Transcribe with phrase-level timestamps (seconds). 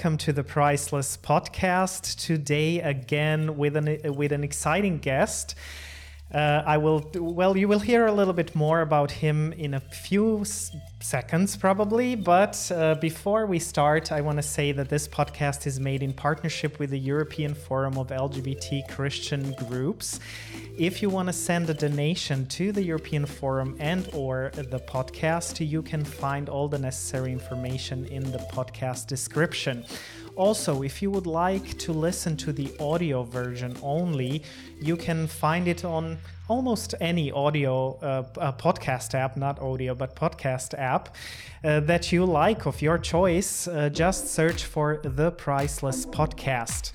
[0.00, 2.18] welcome to the Priceless Podcast.
[2.18, 5.54] Today, again, with an with an exciting guest.
[6.32, 9.80] Uh, I will, well, you will hear a little bit more about him in a
[9.80, 10.70] few s-
[11.00, 12.14] seconds, probably.
[12.14, 16.12] But uh, before we start, I want to say that this podcast is made in
[16.12, 20.20] partnership with the European Forum of LGBT Christian Groups.
[20.78, 25.82] If you want to send a donation to the European Forum and/or the podcast, you
[25.82, 29.84] can find all the necessary information in the podcast description.
[30.40, 34.42] Also, if you would like to listen to the audio version only,
[34.80, 36.16] you can find it on
[36.48, 41.14] almost any audio uh, uh, podcast app, not audio, but podcast app
[41.62, 43.68] uh, that you like of your choice.
[43.68, 46.92] Uh, just search for the Priceless Podcast.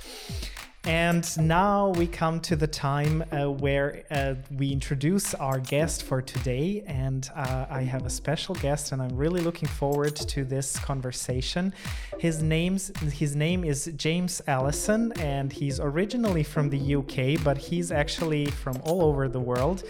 [0.86, 6.22] And now we come to the time uh, where uh, we introduce our guest for
[6.22, 6.84] today.
[6.86, 11.74] And uh, I have a special guest, and I'm really looking forward to this conversation.
[12.20, 17.92] His name's his name is James Alison, and he's originally from the UK, but he's
[17.92, 19.84] actually from all over the world.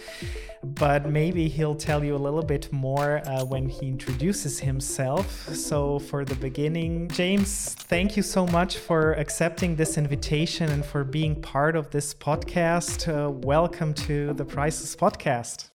[0.64, 5.54] But maybe he'll tell you a little bit more uh, when he introduces himself.
[5.54, 11.02] So, for the beginning, James, thank you so much for accepting this invitation and for
[11.02, 13.08] being part of this podcast.
[13.08, 15.70] Uh, welcome to the Priceless Podcast.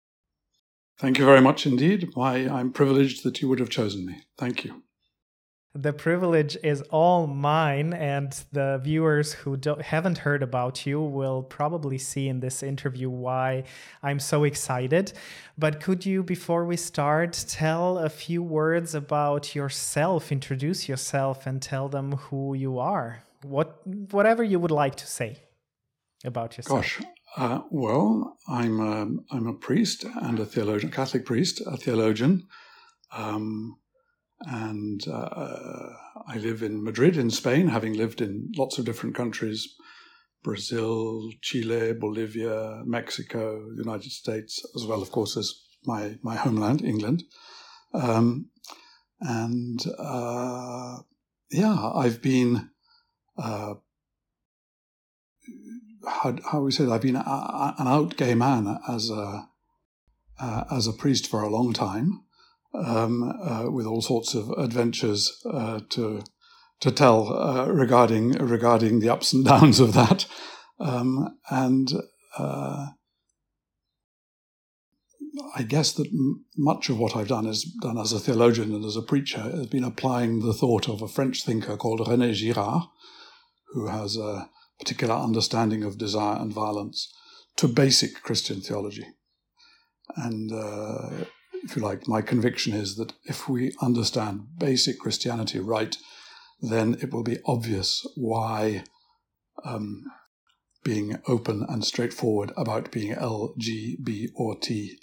[0.98, 2.10] Thank you very much indeed.
[2.14, 4.22] Why, I'm privileged that you would have chosen me.
[4.36, 4.82] Thank you.
[5.74, 11.98] The privilege is all mine, and the viewers who haven't heard about you will probably
[11.98, 13.64] see in this interview why
[14.02, 15.12] I'm so excited.
[15.58, 21.60] But could you, before we start, tell a few words about yourself, introduce yourself, and
[21.60, 23.25] tell them who you are?
[23.42, 25.42] What, whatever you would like to say
[26.24, 26.80] about yourself.
[26.80, 27.00] Gosh,
[27.36, 32.46] uh, well, I'm a, I'm a priest and a theologian, Catholic priest, a theologian.
[33.12, 33.78] Um,
[34.40, 35.88] and uh,
[36.28, 39.76] I live in Madrid, in Spain, having lived in lots of different countries
[40.46, 45.52] Brazil, Chile, Bolivia, Mexico, United States, as well, of course, as
[45.84, 47.24] my, my homeland, England.
[47.92, 48.50] Um,
[49.20, 50.98] and uh,
[51.50, 52.70] yeah, I've been,
[53.38, 53.74] uh,
[56.06, 56.92] how, how we say, that?
[56.92, 59.48] I've been a, an out gay man as a,
[60.38, 62.22] uh, as a priest for a long time
[62.74, 66.22] um, uh, with all sorts of adventures uh, to
[66.78, 70.26] to tell uh, regarding regarding the ups and downs of that,
[70.78, 71.92] um, and
[72.36, 72.88] uh,
[75.54, 78.84] I guess that m- much of what I've done is done as a theologian and
[78.84, 82.82] as a preacher has been applying the thought of a French thinker called René Girard,
[83.76, 84.48] who has a
[84.78, 87.12] particular understanding of desire and violence,
[87.56, 89.06] to basic Christian theology,
[90.16, 91.26] and uh,
[91.62, 95.94] if you like, my conviction is that if we understand basic Christianity right,
[96.60, 98.84] then it will be obvious why
[99.62, 100.04] um,
[100.82, 104.98] being open and straightforward about being L, G, B, or T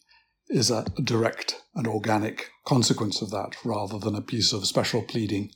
[0.50, 5.52] is a direct and organic consequence of that rather than a piece of special pleading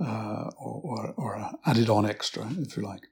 [0.00, 3.08] uh, or, or, or added on extra, if you like.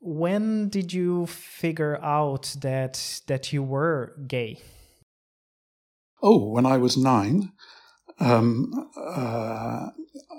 [0.00, 4.60] When did you figure out that that you were gay?
[6.20, 7.52] Oh, when I was nine,
[8.18, 9.90] um, uh,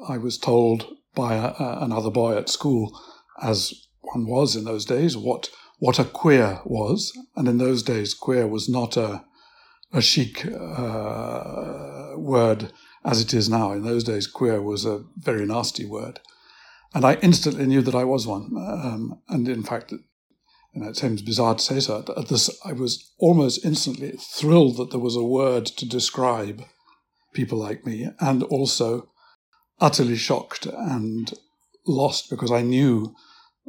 [0.08, 3.00] I was told by a, a, another boy at school,
[3.42, 5.50] as one was in those days, what
[5.80, 9.24] what a queer was, and in those days, queer was not a
[9.94, 12.74] a chic uh, word
[13.06, 13.72] as it is now.
[13.72, 16.20] In those days, queer was a very nasty word,
[16.94, 18.52] and I instantly knew that I was one.
[18.58, 19.94] Um, and in fact,
[20.74, 24.92] and it seems bizarre to say so, at this, I was almost instantly thrilled that
[24.92, 26.64] there was a word to describe
[27.34, 29.10] people like me, and also
[29.80, 31.34] utterly shocked and
[31.86, 33.16] lost because I knew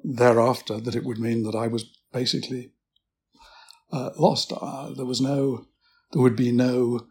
[0.03, 2.73] thereafter that it would mean that I was basically
[3.93, 4.53] uh, lost.
[4.53, 5.67] Uh, there was no,
[6.13, 7.07] there would be no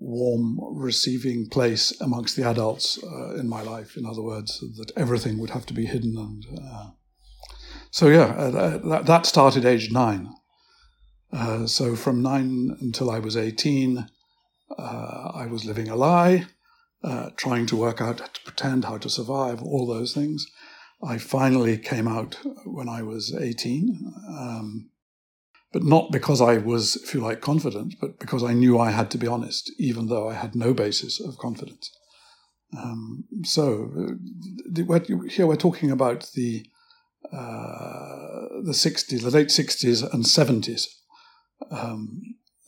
[0.00, 3.96] warm receiving place amongst the adults uh, in my life.
[3.96, 6.90] In other words, that everything would have to be hidden and uh,
[7.92, 10.32] so yeah, uh, that, that started age nine.
[11.30, 14.08] Uh, so from nine until I was 18,
[14.78, 16.46] uh, I was living a lie,
[17.36, 20.46] trying to work out how to pretend, how to survive, all those things.
[21.04, 24.12] I finally came out when I was 18.
[24.26, 24.88] Um,
[25.72, 29.10] but not because I was, if you like, confident, but because I knew I had
[29.12, 31.90] to be honest, even though I had no basis of confidence.
[32.76, 36.64] Um, so uh, here we're talking about the
[37.32, 40.86] uh, the 60s, the late 60s and 70s.
[41.70, 42.20] Um,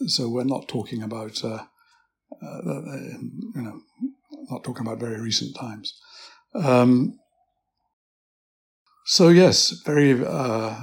[0.06, 1.64] so we're not talking about, uh,
[2.42, 2.80] uh,
[3.54, 3.80] you know,
[4.50, 5.98] not talking about very recent times.
[6.54, 7.18] Um,
[9.04, 10.80] so yes, very uh,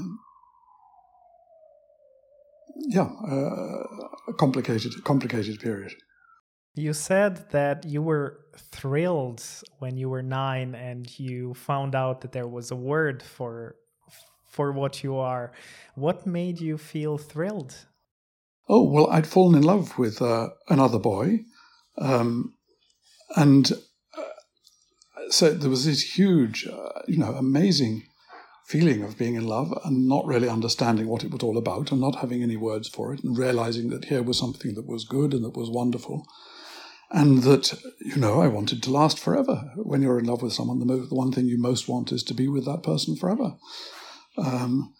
[2.87, 3.83] yeah, uh,
[4.27, 5.93] a complicated complicated period.
[6.73, 9.43] You said that you were thrilled
[9.79, 13.75] when you were nine and you found out that there was a word for
[14.49, 15.51] for what you are.
[15.95, 17.75] What made you feel thrilled?
[18.69, 21.39] Oh well, I'd fallen in love with uh, another boy,
[21.97, 22.53] um,
[23.35, 23.71] and
[24.17, 28.03] uh, so there was this huge, uh, you know, amazing
[28.65, 31.99] feeling of being in love and not really understanding what it was all about and
[31.99, 35.33] not having any words for it and realizing that here was something that was good
[35.33, 36.25] and that was wonderful
[37.11, 39.71] and that you know I wanted to last forever.
[39.75, 42.23] When you're in love with someone, the, mo- the one thing you most want is
[42.23, 43.55] to be with that person forever.
[44.37, 44.93] Um,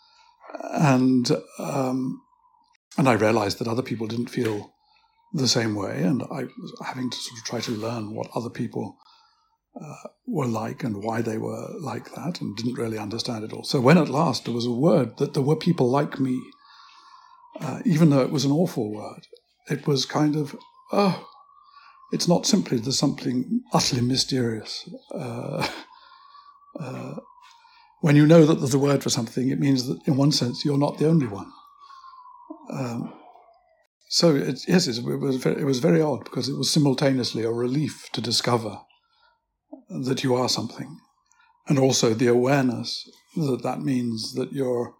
[0.73, 2.21] and um,
[2.97, 4.73] and I realized that other people didn't feel
[5.33, 8.49] the same way, and I was having to sort of try to learn what other
[8.49, 8.97] people
[9.79, 13.63] uh, were like and why they were like that, and didn't really understand it all.
[13.63, 16.41] So when at last there was a word that there were people like me,
[17.59, 19.27] uh, even though it was an awful word,
[19.69, 20.55] it was kind of
[20.91, 21.27] oh
[22.11, 24.89] it's not simply there's something utterly mysterious.
[25.13, 25.67] Uh,
[26.79, 27.15] uh,
[28.01, 30.65] when you know that there's a word for something, it means that in one sense
[30.65, 31.51] you're not the only one.
[32.71, 33.13] Um,
[34.09, 37.51] so it, yes, it was, very, it was very odd because it was simultaneously a
[37.51, 38.81] relief to discover
[39.89, 40.99] that you are something,
[41.67, 44.95] and also the awareness that that means that you're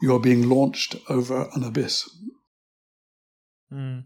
[0.00, 2.08] you're being launched over an abyss.
[3.72, 4.04] Mm.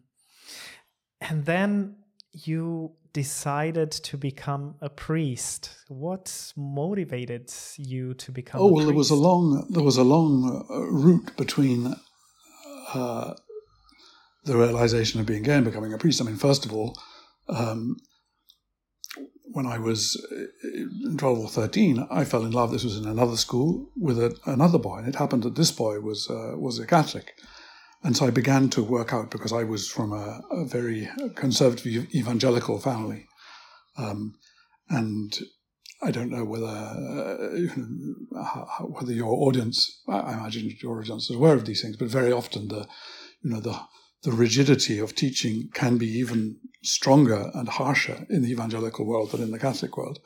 [1.21, 1.97] And then
[2.33, 5.71] you decided to become a priest.
[5.89, 8.61] What motivated you to become?
[8.61, 11.95] Oh well, there was a long there was a long uh, route between
[12.95, 13.35] uh,
[14.45, 16.21] the realization of being gay and becoming a priest.
[16.21, 16.99] I mean, first of all,
[17.49, 17.97] um,
[19.53, 22.73] when I was uh, 12 or 13, I fell in love.
[22.73, 26.01] This was in another school with a, another boy, and it happened that this boy
[26.01, 27.35] was uh, was a Catholic.
[28.05, 32.13] And so I began to work out because I was from a, a very conservative
[32.13, 33.27] evangelical family.
[33.97, 34.35] Um,
[34.89, 35.39] and
[36.03, 37.49] I don't know whether uh,
[38.87, 42.69] whether your audience, I imagine your audience is aware of these things, but very often
[42.69, 42.89] the,
[43.43, 43.79] you know, the
[44.23, 49.43] the rigidity of teaching can be even stronger and harsher in the evangelical world than
[49.43, 50.21] in the Catholic world.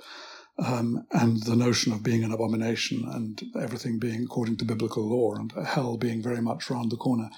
[0.59, 5.35] Um, and the notion of being an abomination and everything being according to biblical law
[5.35, 7.29] and hell being very much round the corner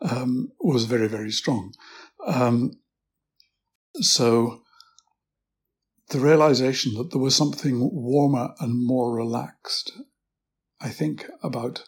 [0.00, 1.72] um, was very, very strong.
[2.26, 2.72] Um,
[4.00, 4.62] so
[6.10, 9.92] the realization that there was something warmer and more relaxed,
[10.80, 11.84] I think, about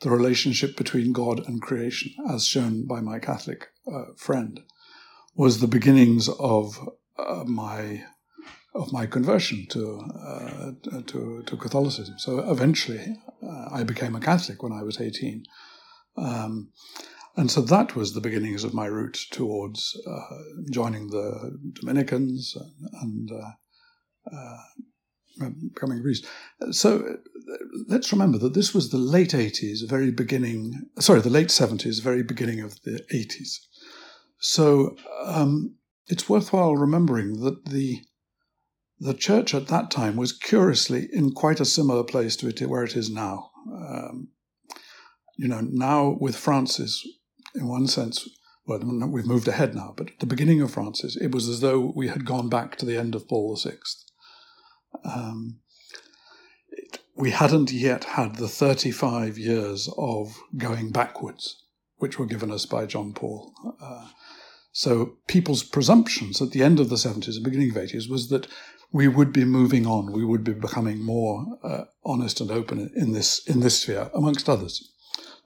[0.00, 4.60] the relationship between God and creation, as shown by my Catholic uh, friend,
[5.34, 6.78] was the beginnings of
[7.18, 8.04] uh, my
[8.74, 10.70] of my conversion to, uh,
[11.06, 12.18] to, to Catholicism.
[12.18, 15.44] So eventually, uh, I became a Catholic when I was eighteen,
[16.16, 16.72] um,
[17.36, 20.38] and so that was the beginnings of my route towards uh,
[20.70, 23.30] joining the Dominicans and, and
[25.42, 26.26] uh, becoming a priest.
[26.70, 27.18] So
[27.88, 32.22] let's remember that this was the late 80s, very beginning, sorry, the late 70s, very
[32.22, 33.58] beginning of the 80s.
[34.38, 35.76] So um,
[36.08, 38.02] it's worthwhile remembering that the
[38.98, 42.82] the church at that time was curiously in quite a similar place to it where
[42.82, 43.50] it is now.
[43.70, 44.28] Um,
[45.36, 47.06] you know, now with Francis,
[47.54, 48.26] in one sense,
[48.66, 51.92] well, we've moved ahead now, but at the beginning of Francis, it was as though
[51.94, 53.72] we had gone back to the end of Paul VI.
[55.04, 55.58] Um,
[56.70, 61.62] it, we hadn't yet had the 35 years of going backwards,
[61.96, 63.52] which were given us by John Paul.
[63.80, 64.08] Uh,
[64.72, 68.46] so people's presumptions at the end of the 70s and beginning of 80s was that
[68.92, 73.12] we would be moving on, we would be becoming more uh, honest and open in
[73.12, 74.92] this in this sphere, amongst others.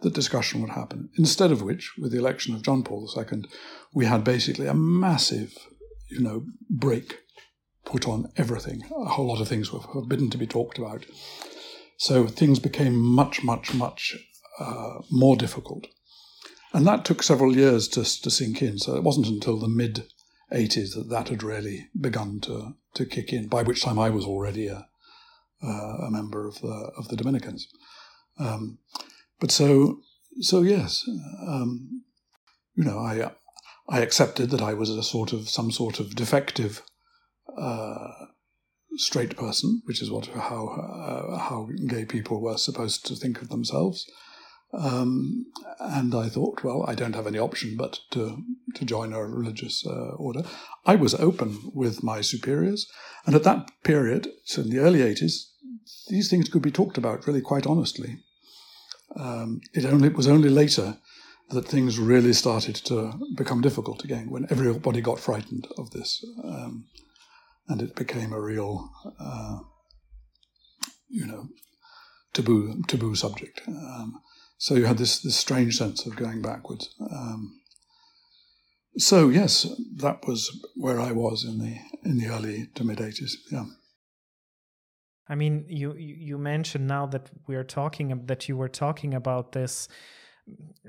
[0.03, 1.11] That discussion would happen.
[1.19, 3.45] Instead of which, with the election of John Paul II,
[3.93, 5.57] we had basically a massive,
[6.11, 7.21] you know, break
[7.85, 8.83] put on everything.
[8.97, 11.07] A whole lot of things were forbidden to be talked about.
[11.97, 14.17] So things became much, much, much
[14.59, 15.87] uh, more difficult.
[16.73, 18.79] And that took several years to, to sink in.
[18.79, 20.07] So it wasn't until the mid
[20.53, 24.25] 80s that that had really begun to, to kick in, by which time I was
[24.25, 24.89] already a,
[25.63, 27.69] uh, a member of the, of the Dominicans.
[28.39, 28.79] Um,
[29.39, 30.01] but so
[30.41, 31.09] so yes,
[31.47, 32.03] um,
[32.75, 33.31] you know, I
[33.89, 36.83] I accepted that I was a sort of some sort of defective
[37.57, 38.27] uh,
[38.97, 43.49] straight person, which is what how uh, how gay people were supposed to think of
[43.49, 44.07] themselves.
[44.73, 45.47] Um,
[45.81, 48.39] and I thought, well, I don't have any option but to
[48.77, 50.43] to join a religious uh, order.
[50.87, 52.87] I was open with my superiors,
[53.27, 55.51] and at that period, so in the early eighties,
[56.09, 58.21] these things could be talked about really quite honestly.
[59.17, 60.99] Um, it only it was only later
[61.49, 66.85] that things really started to become difficult again when everybody got frightened of this, um,
[67.71, 69.59] and it became a real, uh,
[71.09, 71.49] you know,
[72.35, 73.63] taboo taboo subject.
[73.67, 74.21] Um,
[74.59, 76.95] so you had this this strange sense of going backwards.
[77.01, 77.61] Um,
[78.99, 83.37] so yes, that was where I was in the in the early to mid eighties.
[83.51, 83.67] Yeah.
[85.29, 89.89] I mean, you you mentioned now that we're talking that you were talking about this.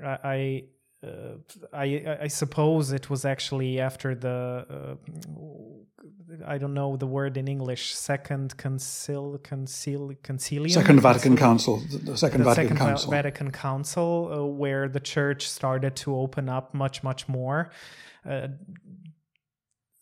[0.04, 0.64] I
[1.04, 1.34] uh,
[1.72, 7.48] I I suppose it was actually after the uh, I don't know the word in
[7.48, 10.70] English second concil concil concilium?
[10.70, 13.10] Second Vatican Council the second the Vatican second Council.
[13.10, 17.70] Vatican Council uh, where the church started to open up much much more.
[18.24, 18.48] Uh,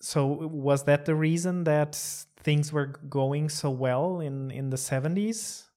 [0.02, 1.95] so was that the reason that
[2.42, 5.70] things were going so well in in the 70s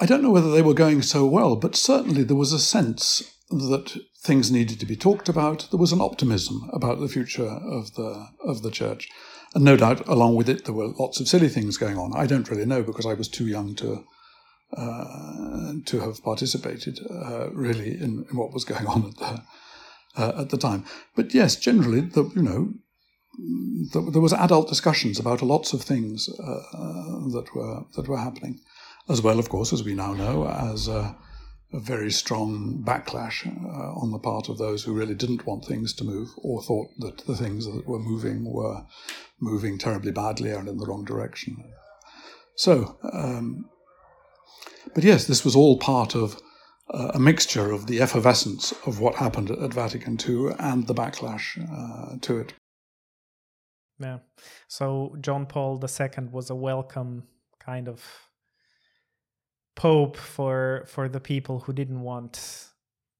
[0.00, 3.22] i don't know whether they were going so well but certainly there was a sense
[3.50, 5.66] that things needed to be talked about.
[5.70, 9.08] There was an optimism about the future of the of the church.
[9.54, 12.12] And no doubt along with it there were lots of silly things going on.
[12.14, 14.04] I don't really know because i was too young to
[14.76, 19.42] uh, to have participated uh, really in, in, what was going on at the
[20.16, 20.84] uh, at the time.
[21.16, 22.74] But yes generally the you know
[23.92, 26.62] there was adult discussions about lots of things uh,
[27.32, 28.60] that were that were happening,
[29.08, 31.16] as well, of course, as we now know, as a,
[31.72, 35.92] a very strong backlash uh, on the part of those who really didn't want things
[35.94, 38.84] to move or thought that the things that were moving were
[39.40, 41.56] moving terribly badly and in the wrong direction.
[42.56, 43.70] So, um,
[44.94, 46.40] but yes, this was all part of
[46.92, 51.56] uh, a mixture of the effervescence of what happened at Vatican II and the backlash
[51.58, 52.52] uh, to it.
[53.98, 54.18] Yeah.
[54.68, 57.24] So John Paul II was a welcome
[57.60, 58.02] kind of
[59.80, 62.68] pope for for the people who didn't want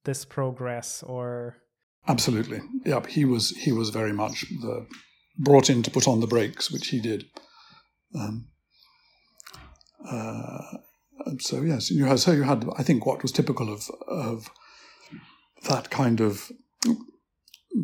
[0.05, 1.57] this progress or
[2.07, 2.61] absolutely.
[2.85, 4.87] Yep he was he was very much the
[5.39, 7.25] brought in to put on the brakes which he did.
[8.15, 8.49] Um,
[10.07, 10.77] uh,
[11.39, 14.51] so yes you had so you had i think what was typical of of
[15.69, 16.51] that kind of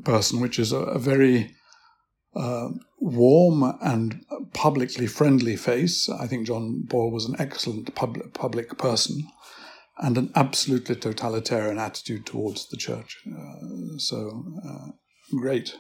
[0.04, 1.54] person which is a, a very
[2.34, 2.68] uh,
[2.98, 6.08] warm and publicly friendly face.
[6.08, 9.28] I think John Paul was an excellent pub- public person
[9.98, 13.18] and an absolutely totalitarian attitude towards the church.
[13.26, 14.88] Uh, so uh,
[15.38, 15.76] great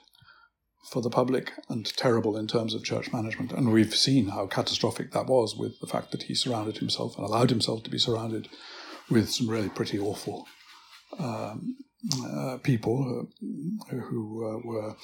[0.90, 3.52] for the public and terrible in terms of church management.
[3.52, 7.26] And we've seen how catastrophic that was with the fact that he surrounded himself and
[7.26, 8.48] allowed himself to be surrounded
[9.10, 10.46] with some really pretty awful
[11.18, 11.76] um,
[12.24, 13.28] uh, people
[13.90, 14.96] who, who uh, were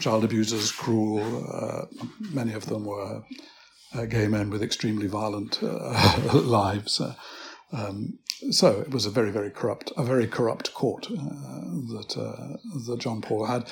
[0.00, 1.46] child abusers, cruel.
[1.52, 1.86] Uh,
[2.32, 3.22] many of them were
[3.94, 7.00] uh, gay men with extremely violent uh, lives.
[7.00, 7.14] Uh,
[7.72, 8.18] um,
[8.50, 12.48] so it was a very, very corrupt, a very corrupt court uh, that
[12.86, 13.70] that John Paul had,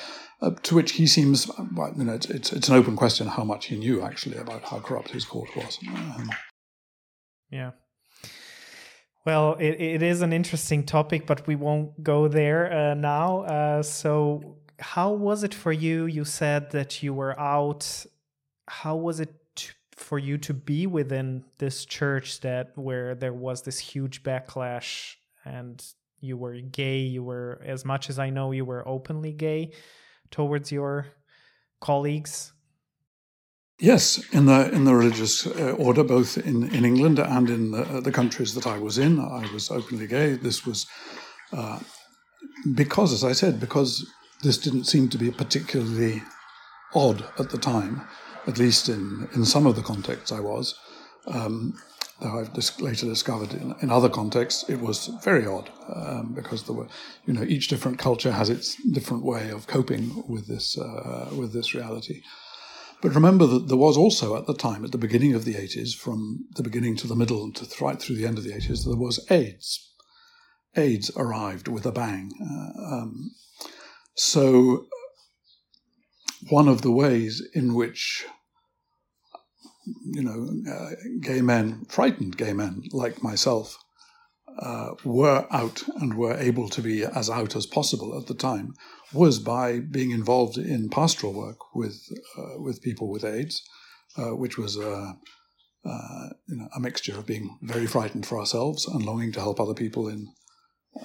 [0.63, 3.77] to which he seems, you know, it's, it's, it's an open question how much he
[3.77, 5.79] knew actually about how corrupt his court was.
[5.87, 6.29] Um,
[7.49, 7.71] yeah.
[9.25, 13.41] Well, it, it is an interesting topic, but we won't go there uh, now.
[13.41, 16.05] Uh, so, how was it for you?
[16.05, 18.05] You said that you were out.
[18.67, 19.35] How was it
[19.91, 25.83] for you to be within this church that where there was this huge backlash and
[26.21, 26.99] you were gay?
[26.99, 29.71] You were, as much as I know, you were openly gay
[30.31, 31.07] towards your
[31.81, 32.53] colleagues.
[33.81, 38.01] Yes, in the in the religious uh, order, both in, in England and in the,
[38.01, 40.33] the, countries that I was in, I was openly gay.
[40.33, 40.85] This was
[41.53, 41.79] uh,
[42.75, 44.05] because, as I said, because
[44.41, 46.23] this didn't seem to be particularly
[46.93, 48.01] odd at the time,
[48.47, 50.75] at least in, in some of the contexts I was.
[51.27, 51.77] Um,
[52.19, 56.63] though I've dis- later discovered in, in, other contexts it was very odd um, because
[56.63, 56.87] there were,
[57.25, 61.53] you know, each different culture has its different way of coping with this uh, with
[61.53, 62.21] this reality.
[63.01, 65.95] But remember that there was also at the time, at the beginning of the 80s,
[65.95, 68.97] from the beginning to the middle to right through the end of the 80s, there
[68.97, 69.89] was AIDS.
[70.75, 72.31] AIDS arrived with a bang.
[72.41, 73.31] Uh, um,
[74.19, 74.85] so,
[76.49, 78.25] one of the ways in which,
[80.03, 80.89] you know, uh,
[81.21, 83.77] gay men, frightened gay men like myself,
[84.61, 88.73] uh, were out and were able to be as out as possible at the time
[89.13, 91.97] was by being involved in pastoral work with
[92.37, 93.63] uh, with people with AIDS,
[94.17, 95.15] uh, which was a,
[95.85, 99.61] uh, you know, a mixture of being very frightened for ourselves and longing to help
[99.61, 100.27] other people in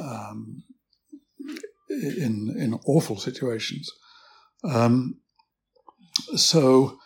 [0.01, 0.65] um,
[2.03, 3.91] in in awful situations.
[4.63, 5.21] Um,
[6.37, 6.99] so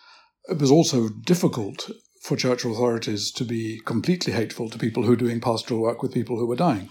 [0.49, 1.91] it was also difficult
[2.23, 6.13] for church authorities to be completely hateful to people who were doing pastoral work with
[6.13, 6.89] people who were dying.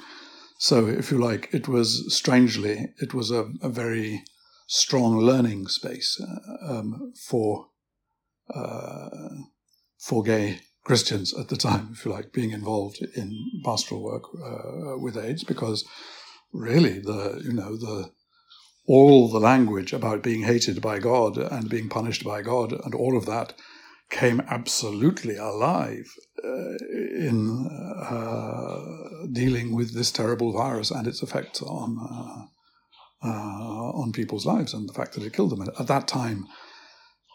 [0.60, 4.24] So, if you like, it was strangely, it was a, a very
[4.68, 7.68] strong learning space uh, um, for
[8.54, 9.10] uh,
[10.00, 14.98] for gay Christians at the time, if you like, being involved in pastoral work uh,
[14.98, 15.86] with AIDS, because
[16.54, 18.12] really the you know the
[18.88, 23.18] all the language about being hated by God and being punished by God and all
[23.18, 23.54] of that
[24.10, 26.10] came absolutely alive
[26.44, 27.68] uh, in
[28.02, 32.46] uh, dealing with this terrible virus and its effects on uh,
[33.28, 35.68] uh on people's lives and the fact that it killed them.
[35.80, 36.48] At that time,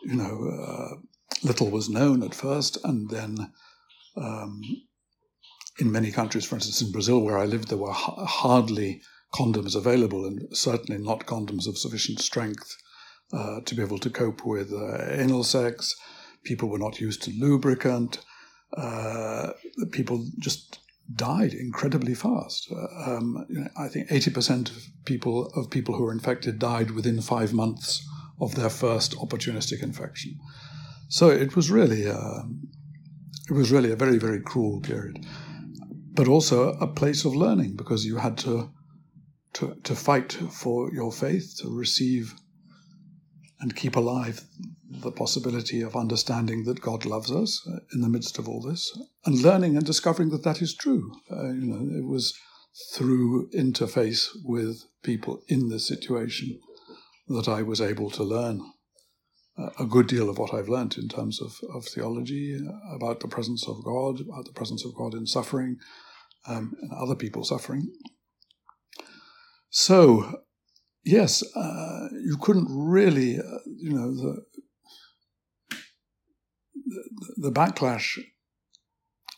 [0.04, 0.94] you know, uh,
[1.42, 3.52] little was known at first, and then.
[4.14, 4.60] Um,
[5.78, 9.02] in many countries, for instance, in Brazil, where I lived, there were ha- hardly
[9.34, 12.76] condoms available, and certainly not condoms of sufficient strength
[13.32, 15.94] uh, to be able to cope with anal sex
[16.44, 18.18] people were not used to lubricant.
[18.76, 19.50] Uh,
[19.90, 20.78] people just
[21.14, 22.72] died incredibly fast.
[22.72, 26.92] Uh, um, you know, I think 80% of people of people who were infected died
[26.92, 28.06] within five months
[28.40, 30.38] of their first opportunistic infection.
[31.08, 32.42] So it was really uh,
[33.48, 35.26] it was really a very very cruel period,
[36.14, 38.70] but also a place of learning because you had to
[39.54, 42.34] to to fight for your faith, to receive
[43.60, 44.42] and keep alive
[44.90, 49.42] the possibility of understanding that God loves us in the midst of all this, and
[49.42, 51.12] learning and discovering that that is true.
[51.30, 52.34] Uh, you know, it was
[52.94, 56.58] through interface with people in this situation
[57.28, 58.71] that I was able to learn
[59.78, 63.28] a good deal of what I've learned in terms of, of theology, uh, about the
[63.28, 65.76] presence of God, about the presence of God in suffering,
[66.46, 67.92] um, and other people suffering.
[69.70, 70.40] So,
[71.04, 74.42] yes, uh, you couldn't really, uh, you know, the,
[77.36, 78.18] the backlash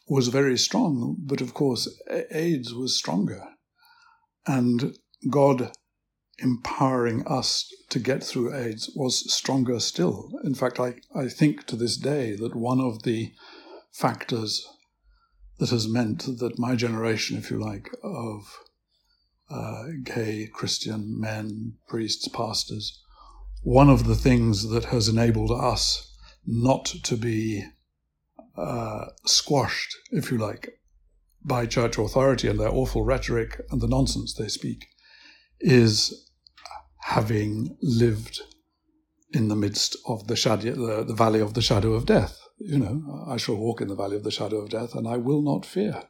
[0.08, 1.88] was very strong, but of course,
[2.30, 3.42] AIDS was stronger.
[4.46, 4.96] And
[5.30, 5.72] God
[6.38, 10.30] empowering us to get through AIDS was stronger still.
[10.44, 13.32] In fact, I, I think to this day that one of the
[13.92, 14.66] factors
[15.58, 18.58] that has meant that my generation, if you like, of
[19.50, 23.00] uh, gay Christian men, priests, pastors,
[23.62, 26.12] one of the things that has enabled us
[26.46, 27.64] not to be
[28.56, 30.80] uh, squashed, if you like,
[31.44, 34.86] by church authority and their awful rhetoric and the nonsense they speak,
[35.60, 36.30] is
[37.00, 38.40] having lived
[39.32, 42.38] in the midst of the shadow, the, the valley of the shadow of death.
[42.58, 45.16] You know, I shall walk in the valley of the shadow of death, and I
[45.16, 46.04] will not fear.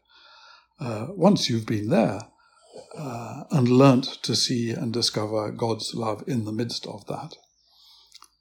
[0.78, 2.20] Uh, once you've been there
[2.96, 7.37] uh, and learnt to see and discover God's love in the midst of that,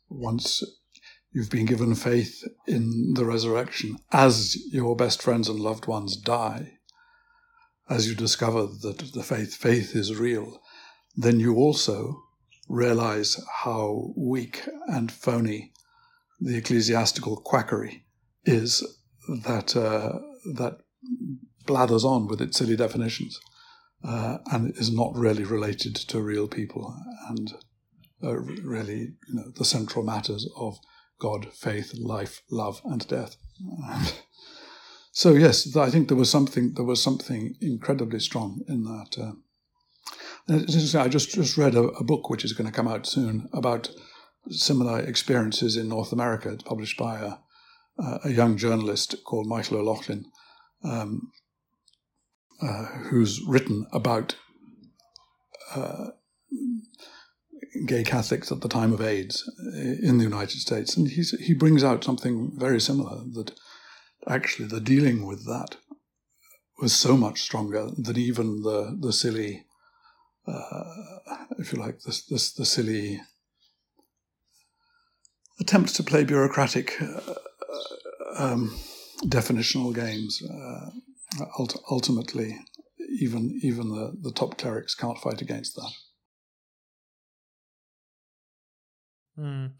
[0.09, 0.63] once
[1.33, 6.77] You've been given faith in the resurrection as your best friends and loved ones die.
[7.89, 10.61] As you discover that the faith, faith is real,
[11.15, 12.23] then you also
[12.69, 15.71] realize how weak and phony
[16.39, 18.05] the ecclesiastical quackery
[18.45, 18.83] is
[19.43, 20.17] that uh,
[20.55, 20.77] that
[21.65, 23.39] blathers on with its silly definitions
[24.03, 26.95] uh, and is not really related to real people
[27.29, 27.53] and
[28.23, 30.77] uh, really you know the central matters of
[31.23, 33.37] God, faith, life, love, and death.
[35.13, 39.17] so yes, I think there was something there was something incredibly strong in that.
[40.49, 40.59] Uh,
[40.99, 43.89] I just just read a, a, book which is going to come out soon about
[44.49, 46.49] similar experiences in North America.
[46.49, 50.25] It's published by a, a young journalist called Michael O'Loughlin,
[50.83, 51.31] um,
[52.61, 54.35] uh, who's written about
[55.75, 56.09] uh,
[57.85, 59.49] gay Catholics at the time of AIDS
[60.01, 60.95] in the United States.
[60.95, 63.51] And he's, he brings out something very similar that
[64.27, 65.77] actually the dealing with that
[66.79, 69.65] was so much stronger than even the, the silly,
[70.47, 70.83] uh,
[71.59, 73.21] if you like, this, this, the silly
[75.59, 77.33] attempts to play bureaucratic uh,
[78.37, 78.75] um,
[79.25, 80.89] definitional games uh,
[81.89, 82.57] ultimately
[83.19, 85.91] even even the, the top clerics can't fight against that.
[89.39, 89.71] Mm.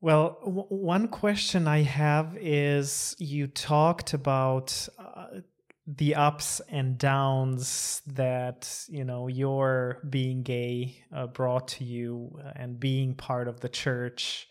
[0.00, 5.40] Well, w- one question I have is you talked about uh,
[5.86, 12.52] the ups and downs that you know your being gay uh, brought to you uh,
[12.54, 14.48] and being part of the church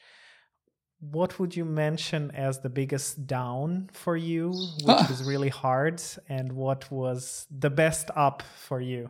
[1.00, 4.50] what would you mention as the biggest down for you
[4.84, 9.10] which was really hard and what was the best up for you?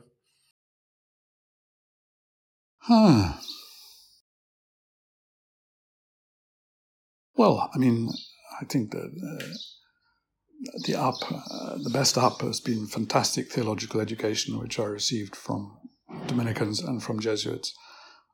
[2.82, 3.34] Huh
[7.40, 8.10] well i mean
[8.62, 9.46] i think that uh,
[10.86, 15.78] the up, uh, the best up has been fantastic theological education, which I received from
[16.28, 17.74] Dominicans and from Jesuits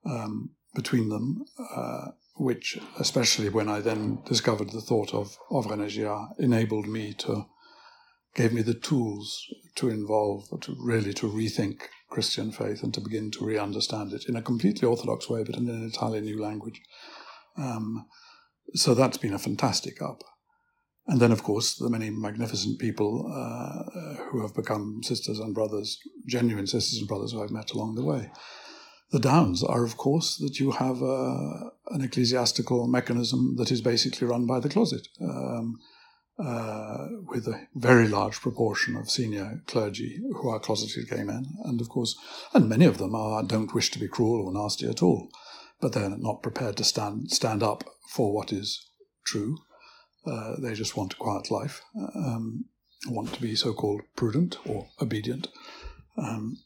[0.05, 5.89] um, between them, uh, which, especially when I then discovered the thought of, of René
[5.89, 7.45] Girard, enabled me to,
[8.33, 13.31] gave me the tools to involve, to really to rethink Christian faith and to begin
[13.31, 16.81] to re understand it in a completely orthodox way, but in an entirely new language.
[17.57, 18.07] Um,
[18.73, 20.23] so that's been a fantastic up.
[21.07, 25.99] And then, of course, the many magnificent people uh, who have become sisters and brothers,
[26.25, 28.31] genuine sisters and brothers who I've met along the way.
[29.11, 34.27] The downs are, of course, that you have uh, an ecclesiastical mechanism that is basically
[34.27, 35.79] run by the closet, um,
[36.39, 41.79] uh, with a very large proportion of senior clergy who are closeted gay men, and
[41.79, 42.17] of course,
[42.53, 45.29] and many of them are don't wish to be cruel or nasty at all,
[45.79, 48.89] but they're not prepared to stand stand up for what is
[49.23, 49.57] true
[50.25, 51.81] uh, they just want a quiet life,
[52.15, 52.65] um,
[53.07, 55.47] want to be so called prudent or obedient,
[56.17, 56.57] um,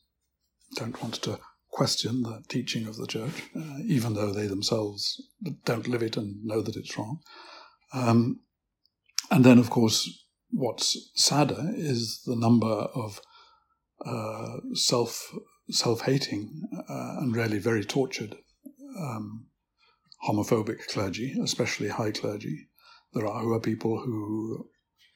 [0.75, 1.39] don't want to
[1.71, 5.21] question the teaching of the church, uh, even though they themselves
[5.65, 7.19] don't live it and know that it's wrong.
[7.93, 8.41] Um,
[9.31, 13.21] and then, of course, what's sadder is the number of
[14.05, 15.33] uh, self
[15.69, 18.35] self hating uh, and really very tortured
[18.97, 19.45] um,
[20.27, 22.68] homophobic clergy, especially high clergy,
[23.13, 24.69] there are who are people who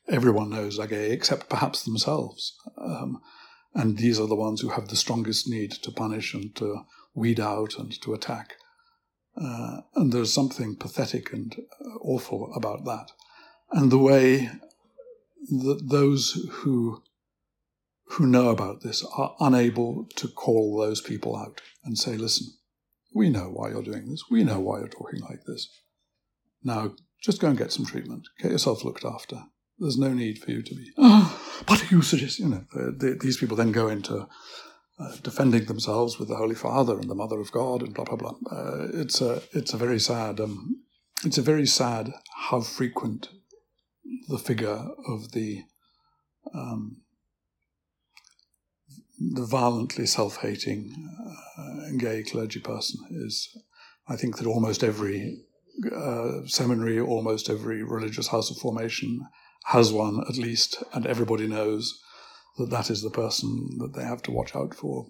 [0.10, 2.56] everyone knows are gay except perhaps themselves.
[2.78, 3.22] Um,
[3.74, 7.40] and these are the ones who have the strongest need to punish and to weed
[7.40, 8.56] out and to attack.
[9.36, 13.12] Uh, and there's something pathetic and uh, awful about that.
[13.72, 14.50] And the way
[15.50, 17.02] that those who
[18.08, 22.48] who know about this are unable to call those people out and say, listen,
[23.16, 24.26] we know why you're doing this.
[24.30, 25.68] We know why you're talking like this.
[26.64, 26.94] Now
[27.24, 28.28] just go and get some treatment.
[28.40, 29.44] Get yourself looked after.
[29.80, 32.52] There's no need for you to be, oh, what are you suggesting?
[32.52, 34.28] You know, these people then go into
[35.00, 38.18] uh, defending themselves with the Holy Father and the Mother of God and blah, blah,
[38.18, 38.36] blah.
[38.52, 40.84] Uh, it's, a, it's a very sad, um,
[41.26, 42.14] it's a very sad
[42.50, 43.30] how frequent
[44.28, 45.64] the figure of the,
[46.54, 46.98] um,
[49.20, 50.94] the violently self-hating
[51.58, 53.50] uh, gay clergy person is.
[54.08, 55.46] I think that almost every
[55.96, 59.22] uh, seminary, almost every religious house of formation
[59.66, 62.00] has one at least, and everybody knows
[62.58, 65.08] that that is the person that they have to watch out for.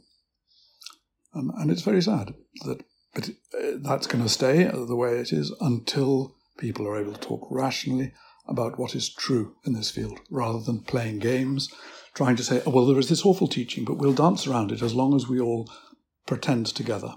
[1.36, 2.34] Um, and it's very sad
[2.65, 7.13] that, but uh, that's going to stay the way it is until people are able
[7.13, 8.13] to talk rationally
[8.47, 11.69] about what is true in this field, rather than playing games,
[12.13, 14.82] trying to say, oh, well, there is this awful teaching, but we'll dance around it
[14.82, 15.69] as long as we all
[16.26, 17.15] pretend together.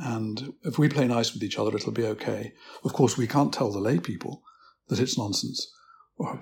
[0.00, 2.52] And if we play nice with each other, it'll be okay.
[2.84, 4.42] Of course, we can't tell the lay people
[4.88, 5.70] that it's nonsense,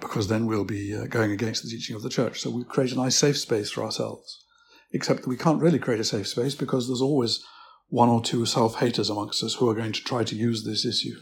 [0.01, 2.41] because then we'll be uh, going against the teaching of the church.
[2.41, 4.45] So we create a nice safe space for ourselves.
[4.93, 7.43] Except that we can't really create a safe space because there's always
[7.89, 10.85] one or two self haters amongst us who are going to try to use this
[10.85, 11.17] issue.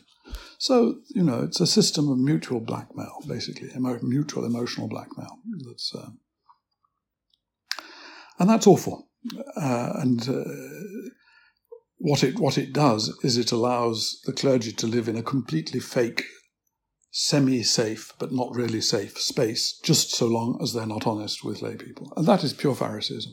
[0.59, 5.39] So, you know, it's a system of mutual blackmail, basically, emo- mutual emotional blackmail.
[5.67, 6.11] That's, uh,
[8.39, 9.09] and that's awful.
[9.57, 10.45] Uh, and uh,
[12.05, 15.81] what it what it does is it allows the clergy to live in a completely
[15.81, 16.23] fake,
[17.11, 21.77] semi-safe but not really safe space, just so long as they're not honest with lay
[21.77, 23.33] people, and that is pure Phariseeism,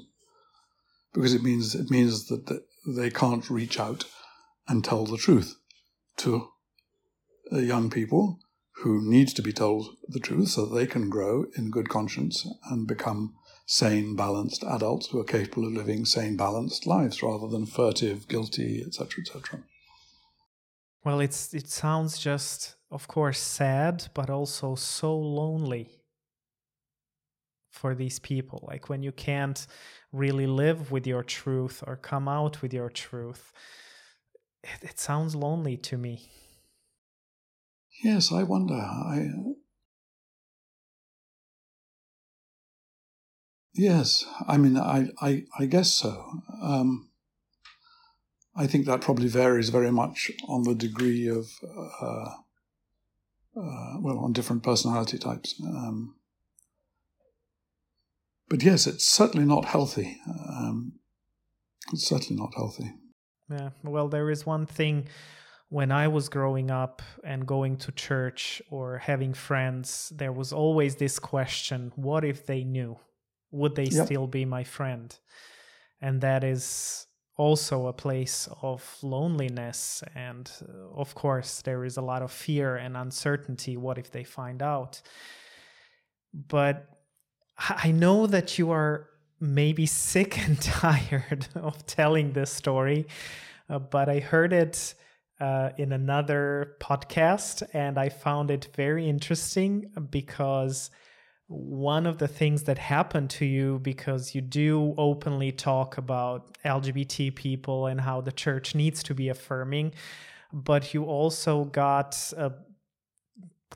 [1.14, 4.06] because it means it means that, they can't reach out
[4.68, 5.54] and tell the truth
[6.18, 6.48] to
[7.52, 8.40] young people
[8.78, 12.48] who need to be told the truth so that they can grow in good conscience
[12.72, 17.66] and become sane, balanced adults who are capable of living sane, balanced lives rather than
[17.66, 19.64] furtive, guilty, etc., etc.
[21.04, 25.90] Well, it's it sounds just, of course, sad, but also so lonely
[27.72, 28.64] for these people.
[28.68, 29.66] Like when you can't
[30.12, 33.52] really live with your truth or come out with your truth,
[34.64, 36.30] it, it sounds lonely to me.
[38.04, 38.76] Yes, I wonder.
[38.76, 39.28] I
[43.74, 46.42] Yes, I mean, I, I, I guess so.
[46.62, 47.10] Um,
[48.56, 52.36] I think that probably varies very much on the degree of, uh,
[53.58, 55.56] uh, well, on different personality types.
[55.66, 56.16] Um,
[58.50, 60.20] but yes, it's certainly not healthy.
[60.28, 61.00] Um,
[61.94, 62.92] it's certainly not healthy.
[63.50, 63.70] Yeah.
[63.84, 65.08] Well, there is one thing
[65.70, 70.98] when I was growing up and going to church or having friends, there was always
[70.98, 72.98] this question what if they knew?
[73.52, 74.06] Would they yep.
[74.06, 75.18] still be my friend?
[76.02, 80.04] And that is also a place of loneliness.
[80.16, 83.78] And uh, of course, there is a lot of fear and uncertainty.
[83.78, 85.02] What if they find out?
[86.34, 86.88] But
[87.58, 89.10] I know that you are
[89.40, 93.08] maybe sick and tired of telling this story,
[93.70, 94.94] uh, but I heard it
[95.40, 100.92] uh, in another podcast and I found it very interesting because
[101.52, 107.36] one of the things that happened to you because you do openly talk about LGBT
[107.36, 109.94] people and how the church needs to be affirming,
[110.54, 112.54] but you also got a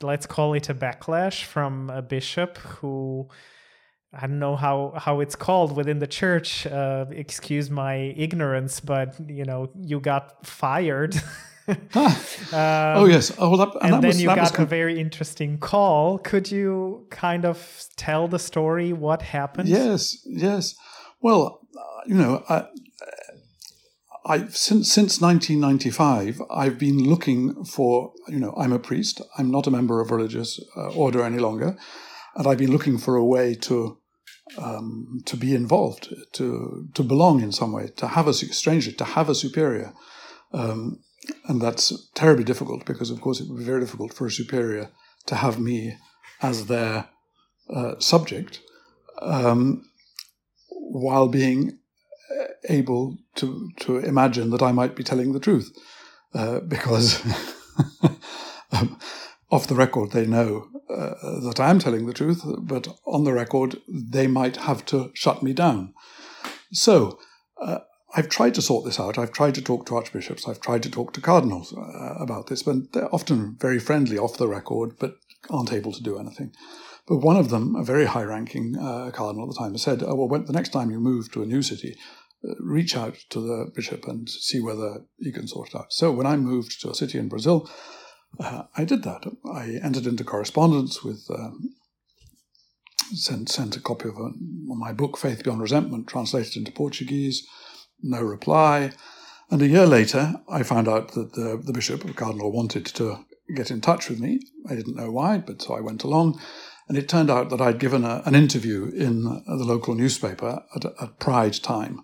[0.02, 3.28] let's call it a backlash from a bishop who
[4.14, 6.66] I don't know how how it's called within the church.
[6.66, 11.16] Uh, excuse my ignorance, but you know, you got fired.
[11.96, 12.94] ah.
[12.96, 13.32] um, oh yes.
[13.38, 16.18] Oh, well, that, and, and then was, you got a very interesting call.
[16.20, 18.94] Could you kind of tell the story?
[18.94, 19.70] What happened?
[19.70, 20.76] Yes, yes.
[21.22, 22.66] Well, uh, you know, I,
[24.26, 28.14] I since since 1995, I've been looking for.
[28.28, 29.22] You know, I'm a priest.
[29.38, 31.78] I'm not a member of religious uh, order any longer,
[32.36, 33.98] and I've been looking for a way to
[34.58, 39.04] um, to be involved, to to belong in some way, to have a strangely to
[39.04, 39.94] have a superior,
[40.54, 41.00] um,
[41.48, 44.90] and that's terribly difficult because, of course, it would be very difficult for a superior
[45.28, 45.98] to have me
[46.42, 47.10] as their
[47.70, 48.62] uh, subject,
[49.22, 49.84] um,
[50.70, 51.80] while being
[52.70, 55.76] able to to imagine that I might be telling the truth,
[56.34, 57.22] uh, because.
[58.72, 59.00] um,
[59.52, 63.34] off the record, they know uh, that I am telling the truth, but on the
[63.34, 65.94] record, they might have to shut me down.
[66.72, 67.20] So,
[67.62, 67.80] uh,
[68.18, 69.18] I've tried to sort this out.
[69.18, 70.48] I've tried to talk to archbishops.
[70.48, 74.38] I've tried to talk to cardinals uh, about this, but they're often very friendly off
[74.38, 75.18] the record, but
[75.50, 76.54] aren't able to do anything.
[77.08, 80.16] But one of them, a very high ranking uh, cardinal at the time, said, oh,
[80.16, 81.98] Well, when, the next time you move to a new city,
[82.48, 85.92] uh, reach out to the bishop and see whether he can sort it out.
[85.92, 87.70] So when I moved to a city in Brazil,
[88.40, 89.24] uh, I did that.
[89.54, 91.76] I entered into correspondence with, um,
[93.14, 94.32] sent, sent a copy of a,
[94.66, 97.46] my book, Faith Beyond Resentment, translated into Portuguese,
[98.02, 98.92] no reply.
[99.50, 103.26] And a year later, I found out that the, the bishop, the cardinal, wanted to
[103.56, 104.40] get in touch with me.
[104.68, 106.40] I didn't know why, but so I went along.
[106.88, 110.86] And it turned out that I'd given a, an interview in the local newspaper at,
[110.86, 112.02] at Pride time.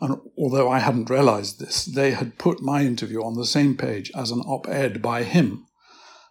[0.00, 4.10] And although I hadn't realized this, they had put my interview on the same page
[4.16, 5.66] as an op ed by him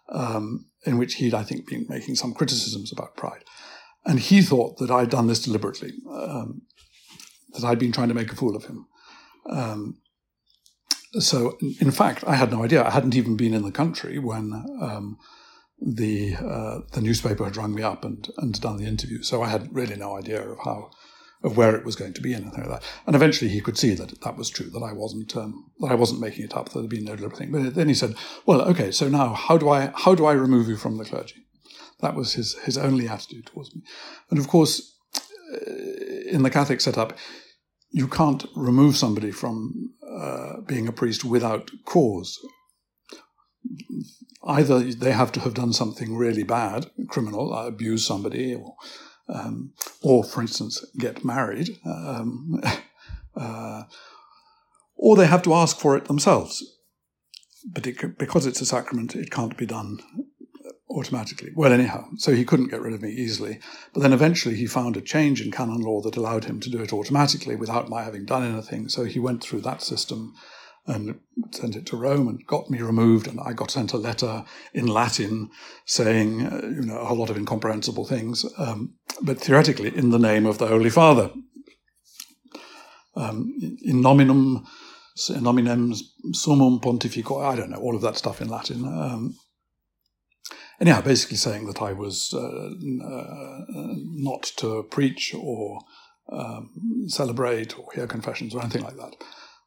[0.08, 3.44] um, in which he'd, I think, been making some criticisms about pride.
[4.04, 6.62] And he thought that I'd done this deliberately, um,
[7.50, 8.86] that I'd been trying to make a fool of him.
[9.48, 9.98] Um,
[11.18, 12.84] so, in fact, I had no idea.
[12.84, 15.18] I hadn't even been in the country when um,
[15.80, 19.22] the uh, the newspaper had rung me up and, and done the interview.
[19.22, 20.90] So I had really no idea of how
[21.42, 22.88] of where it was going to be and anything like that.
[23.06, 25.94] And eventually he could see that that was true, that I wasn't um, that I
[25.94, 27.52] wasn't making it up, that there'd been no deliberate thing.
[27.52, 28.14] But then he said,
[28.46, 31.46] "Well, okay, so now how do I how do I remove you from the clergy?"
[32.00, 33.82] That was his his only attitude towards me.
[34.30, 34.96] And of course,
[35.52, 35.72] uh,
[36.30, 37.14] in the Catholic setup,
[37.90, 42.38] you can't remove somebody from uh, being a priest without cause.
[44.44, 48.74] Either they have to have done something really bad, criminal, abuse somebody, or
[49.28, 49.72] um,
[50.02, 52.60] or, for instance, get married, um,
[53.36, 53.84] uh,
[54.96, 56.64] or they have to ask for it themselves.
[57.72, 60.00] But it, because it's a sacrament, it can't be done
[60.90, 61.52] automatically.
[61.54, 63.60] Well, anyhow, so he couldn't get rid of me easily.
[63.92, 66.82] But then eventually he found a change in canon law that allowed him to do
[66.82, 68.88] it automatically without my having done anything.
[68.88, 70.34] So he went through that system
[70.86, 71.20] and
[71.52, 73.28] sent it to Rome and got me removed.
[73.28, 75.50] And I got sent a letter in Latin
[75.86, 80.18] saying, uh, you know, a whole lot of incomprehensible things, um, but theoretically in the
[80.18, 81.30] name of the Holy Father.
[83.14, 84.66] Um, in nominum,
[85.28, 85.94] in nominem
[86.32, 88.84] summum pontifico, I don't know, all of that stuff in Latin.
[88.84, 89.34] Um,
[90.80, 93.94] anyhow, basically saying that I was uh, uh,
[94.28, 95.80] not to preach or
[96.32, 96.70] um,
[97.08, 99.16] celebrate or hear confessions or anything like that.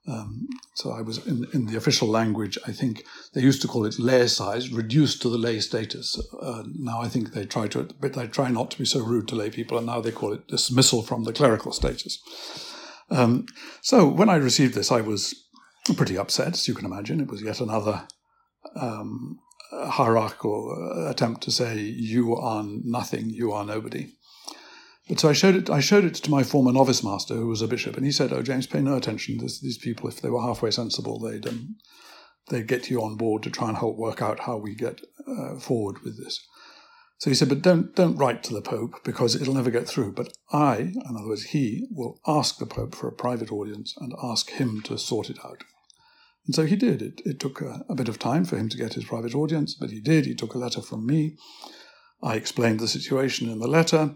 [0.05, 2.57] Um, so I was in, in the official language.
[2.67, 6.21] I think they used to call it laicized, reduced to the lay status.
[6.41, 9.29] Uh, now I think they try to, but they try not to be so rude
[9.29, 12.19] to lay people, and now they call it dismissal from the clerical status.
[13.09, 13.45] Um,
[13.81, 15.35] so when I received this, I was
[15.95, 17.21] pretty upset, as you can imagine.
[17.21, 18.05] It was yet another
[18.75, 19.39] um,
[19.81, 24.13] hierarchical attempt to say you are nothing, you are nobody.
[25.09, 25.69] But so I showed it.
[25.69, 28.31] I showed it to my former novice master, who was a bishop, and he said,
[28.31, 29.37] "Oh, James, pay no attention.
[29.37, 31.75] This, these people, if they were halfway sensible, they'd um,
[32.49, 35.55] they'd get you on board to try and help work out how we get uh,
[35.59, 36.39] forward with this."
[37.17, 40.13] So he said, "But don't don't write to the Pope because it'll never get through.
[40.13, 44.13] But I, in other words, he will ask the Pope for a private audience and
[44.23, 45.65] ask him to sort it out."
[46.45, 47.01] And so he did.
[47.01, 49.75] It, it took a, a bit of time for him to get his private audience,
[49.75, 50.25] but he did.
[50.25, 51.37] He took a letter from me.
[52.21, 54.15] I explained the situation in the letter.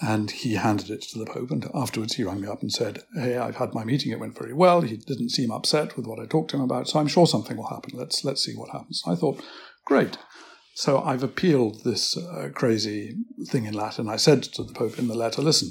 [0.00, 1.50] And he handed it to the Pope.
[1.50, 4.10] And afterwards, he rang me up and said, Hey, I've had my meeting.
[4.10, 4.80] It went very well.
[4.80, 6.88] He didn't seem upset with what I talked to him about.
[6.88, 7.92] So I'm sure something will happen.
[7.94, 9.02] Let's, let's see what happens.
[9.06, 9.42] I thought,
[9.84, 10.16] Great.
[10.74, 13.16] So I've appealed this uh, crazy
[13.48, 14.08] thing in Latin.
[14.08, 15.70] I said to the Pope in the letter, Listen,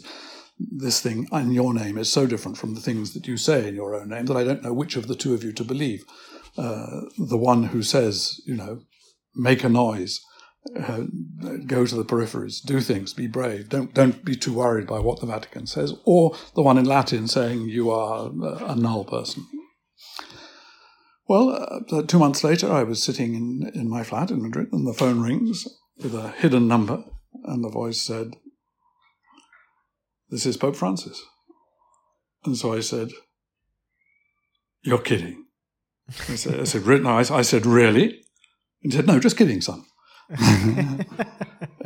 [0.69, 3.75] this thing in your name is so different from the things that you say in
[3.75, 6.03] your own name that I don't know which of the two of you to believe.
[6.57, 8.81] Uh, the one who says, you know,
[9.35, 10.21] make a noise
[10.79, 11.03] uh,
[11.65, 15.19] go to the peripheries, do things, be brave, don't don't be too worried by what
[15.19, 18.29] the Vatican says, or the one in Latin saying you are
[18.65, 19.47] a null person.
[21.27, 24.85] Well, uh, two months later, I was sitting in, in my flat in Madrid, and
[24.85, 27.05] the phone rings with a hidden number,
[27.45, 28.35] and the voice said,
[30.31, 31.21] "This is Pope Francis."
[32.45, 33.09] And so I said,
[34.81, 35.45] "You're kidding."
[36.27, 38.03] I said, I said, no, I, said, really?
[38.83, 39.85] And he said, no, just kidding, son
[40.29, 41.05] in,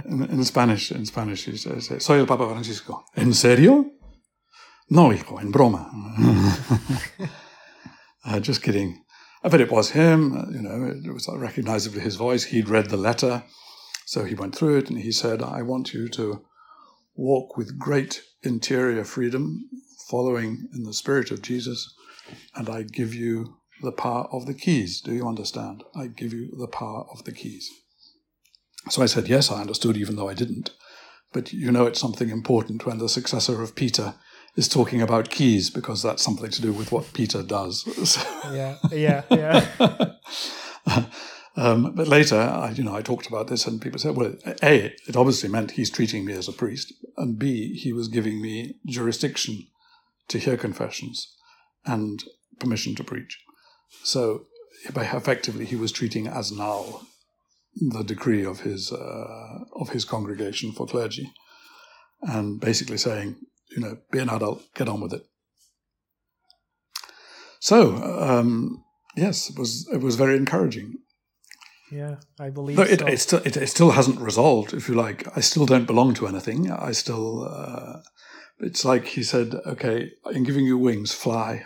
[0.06, 3.90] in, Spanish, in Spanish, he says, "Soy el Papa Francisco." ¿En serio?
[4.92, 5.90] No, hijo, en broma.
[8.26, 9.04] uh, just kidding.
[9.44, 10.48] I But it was him.
[10.52, 12.44] You know, it was recognizably his voice.
[12.44, 13.46] He'd read the letter,
[14.06, 16.46] so he went through it, and he said, "I want you to
[17.16, 19.70] walk with great interior freedom,
[20.10, 21.94] following in the spirit of Jesus,
[22.56, 25.02] and I give you." The power of the keys.
[25.02, 25.84] Do you understand?
[25.94, 27.70] I give you the power of the keys.
[28.90, 30.72] So I said, Yes, I understood, even though I didn't.
[31.34, 34.16] But you know it's something important when the successor of Peter
[34.56, 37.86] is talking about keys because that's something to do with what Peter does.
[38.54, 41.06] yeah, yeah, yeah.
[41.56, 44.94] um, but later, I, you know, I talked about this, and people said, "Well, a,
[45.08, 48.76] it obviously meant he's treating me as a priest, and b, he was giving me
[48.86, 49.68] jurisdiction
[50.28, 51.36] to hear confessions
[51.86, 52.24] and
[52.60, 53.40] permission to preach."
[54.04, 54.46] So,
[54.86, 57.02] effectively, he was treating as now
[57.76, 61.32] the decree of his uh, of his congregation for clergy,
[62.22, 63.36] and basically saying,
[63.70, 65.26] you know, be an adult, get on with it.
[67.60, 68.84] So um,
[69.16, 71.00] yes, it was it was very encouraging.
[71.92, 72.78] Yeah, I believe.
[72.78, 73.08] No, it, so.
[73.08, 74.74] it, still it, it, still hasn't resolved.
[74.74, 76.72] If you like, I still don't belong to anything.
[76.72, 77.48] I still.
[77.48, 78.02] Uh,
[78.60, 81.66] it's like he said, "Okay, I'm giving you wings, fly,"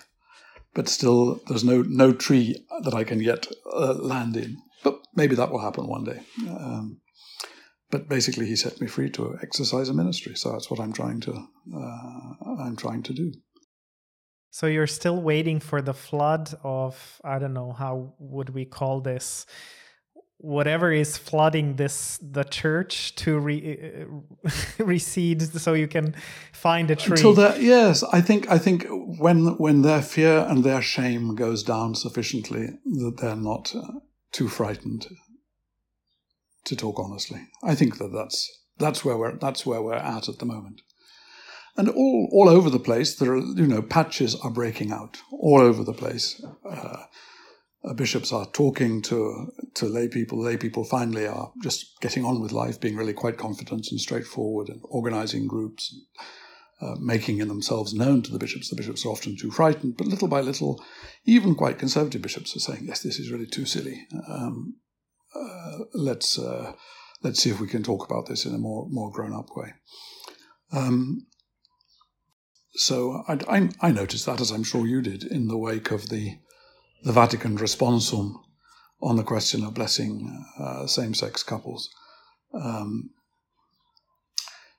[0.73, 4.57] but still, there's no no tree that I can yet uh, land in.
[4.83, 6.19] But maybe that will happen one day.
[6.47, 6.99] Um,
[7.91, 10.35] but basically, he set me free to exercise a ministry.
[10.35, 13.33] So that's what I'm trying to uh, I'm trying to do.
[14.51, 18.99] So you're still waiting for the flood of I don't know how would we call
[18.99, 19.45] this
[20.41, 24.05] whatever is flooding this the church to re,
[24.39, 26.15] uh, recede so you can
[26.53, 30.63] find a tree until that yes i think i think when when their fear and
[30.63, 33.99] their shame goes down sufficiently that they're not uh,
[34.31, 35.07] too frightened
[36.69, 37.47] to talk honestly.
[37.63, 40.81] I think that that's that's where we're that's where we're at at the moment.
[41.75, 45.61] And all all over the place, there are you know patches are breaking out all
[45.61, 46.41] over the place.
[46.69, 47.03] Uh,
[47.95, 50.41] bishops are talking to to lay people.
[50.41, 54.69] Lay people finally are just getting on with life, being really quite confident and straightforward,
[54.69, 55.95] and organising groups,
[56.81, 58.69] uh, making themselves known to the bishops.
[58.69, 60.83] The bishops are often too frightened, but little by little,
[61.25, 64.07] even quite conservative bishops are saying, "Yes, this is really too silly.
[64.27, 64.75] Um,
[65.33, 66.73] uh, let's uh,
[67.23, 69.73] let's see if we can talk about this in a more more grown up way."
[70.71, 71.27] Um,
[72.73, 76.09] so I, I, I, noticed that, as I'm sure you did, in the wake of
[76.09, 76.37] the
[77.03, 78.35] the Vatican responsum
[79.01, 81.89] on the question of blessing uh, same sex couples.
[82.53, 83.11] Um,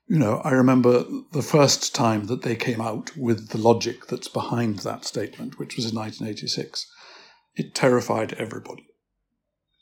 [0.06, 4.28] you know, I remember the first time that they came out with the logic that's
[4.28, 6.90] behind that statement, which was in 1986.
[7.54, 8.86] It terrified everybody.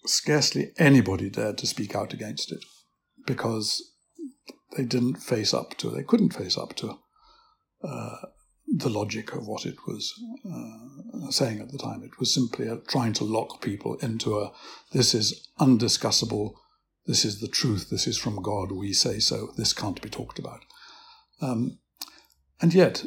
[0.05, 2.65] Scarcely anybody dared to speak out against it
[3.27, 3.95] because
[4.77, 6.99] they didn't face up to, they couldn't face up to
[7.83, 8.17] uh,
[8.79, 10.15] the logic of what it was
[10.51, 12.03] uh, saying at the time.
[12.03, 14.53] It was simply trying to lock people into a
[14.93, 16.55] this is undiscussable
[17.09, 20.39] this is the truth, this is from God, we say so, this can't be talked
[20.39, 20.61] about.
[21.41, 21.79] Um,
[22.61, 23.03] and yet,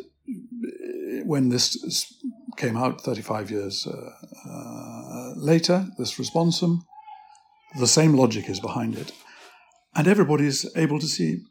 [1.23, 2.11] when this
[2.57, 4.11] came out 35 years uh,
[4.49, 6.79] uh, later, this responsum,
[7.77, 9.11] the same logic is behind it.
[9.93, 11.43] And everybody is able to see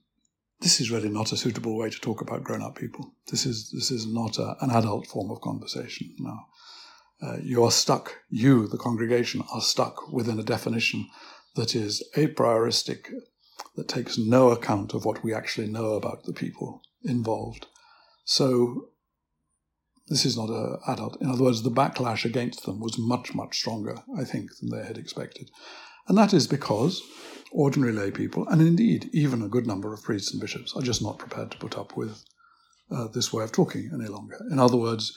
[0.60, 3.14] this is really not a suitable way to talk about grown-up people.
[3.30, 6.14] This is this is not a, an adult form of conversation.
[6.18, 6.46] Now,
[7.22, 8.14] uh, you are stuck.
[8.28, 11.08] You, the congregation, are stuck within a definition
[11.56, 13.10] that is a prioristic,
[13.76, 17.66] that takes no account of what we actually know about the people involved.
[18.24, 18.90] So
[20.08, 21.20] this is not an adult.
[21.20, 24.86] In other words, the backlash against them was much, much stronger, I think, than they
[24.86, 25.50] had expected.
[26.08, 27.02] And that is because
[27.52, 31.02] ordinary lay people, and indeed even a good number of priests and bishops, are just
[31.02, 32.24] not prepared to put up with
[32.90, 34.38] uh, this way of talking any longer.
[34.50, 35.16] In other words,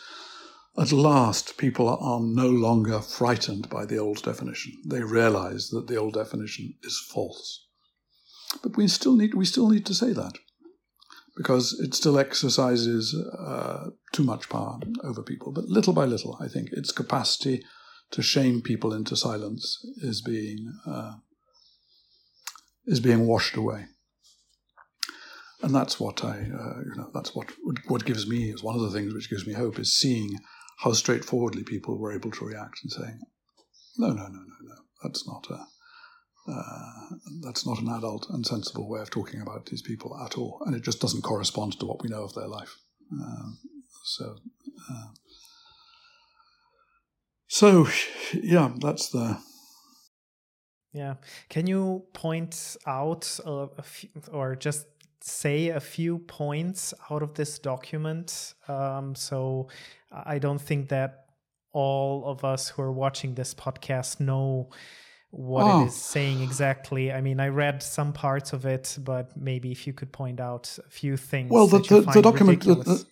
[0.78, 4.74] at last, people are no longer frightened by the old definition.
[4.86, 7.68] They realize that the old definition is false.
[8.62, 10.34] But we still need, we still need to say that
[11.36, 15.52] because it still exercises uh, too much power over people.
[15.52, 17.64] But little by little, I think its capacity
[18.12, 21.14] to shame people into silence is being uh,
[22.86, 23.86] is being washed away.
[25.62, 27.50] And that's what I, uh, you know, that's what
[27.88, 30.38] what gives me is one of the things which gives me hope is seeing
[30.80, 33.20] how straightforwardly people were able to react and saying,
[33.98, 35.66] no, no, no, no, no, that's not a,
[36.52, 40.62] uh, that's not an adult and sensible way of talking about these people at all,
[40.66, 42.76] and it just doesn't correspond to what we know of their life.
[43.14, 43.52] Uh,
[44.04, 44.36] so,
[44.92, 45.06] uh,
[47.48, 47.88] so
[48.34, 49.38] yeah, that's the.
[50.94, 51.16] Yeah,
[51.50, 54.86] can you point out uh, few, or just
[55.22, 58.54] say a few points out of this document?
[58.68, 59.70] Um, so,
[60.12, 61.26] I don't think that
[61.72, 64.70] all of us who are watching this podcast know
[65.32, 65.82] what oh.
[65.82, 67.12] it is saying exactly.
[67.12, 70.78] I mean, I read some parts of it, but maybe if you could point out
[70.86, 71.50] a few things.
[71.52, 73.06] Well, the, the, the document, the, the,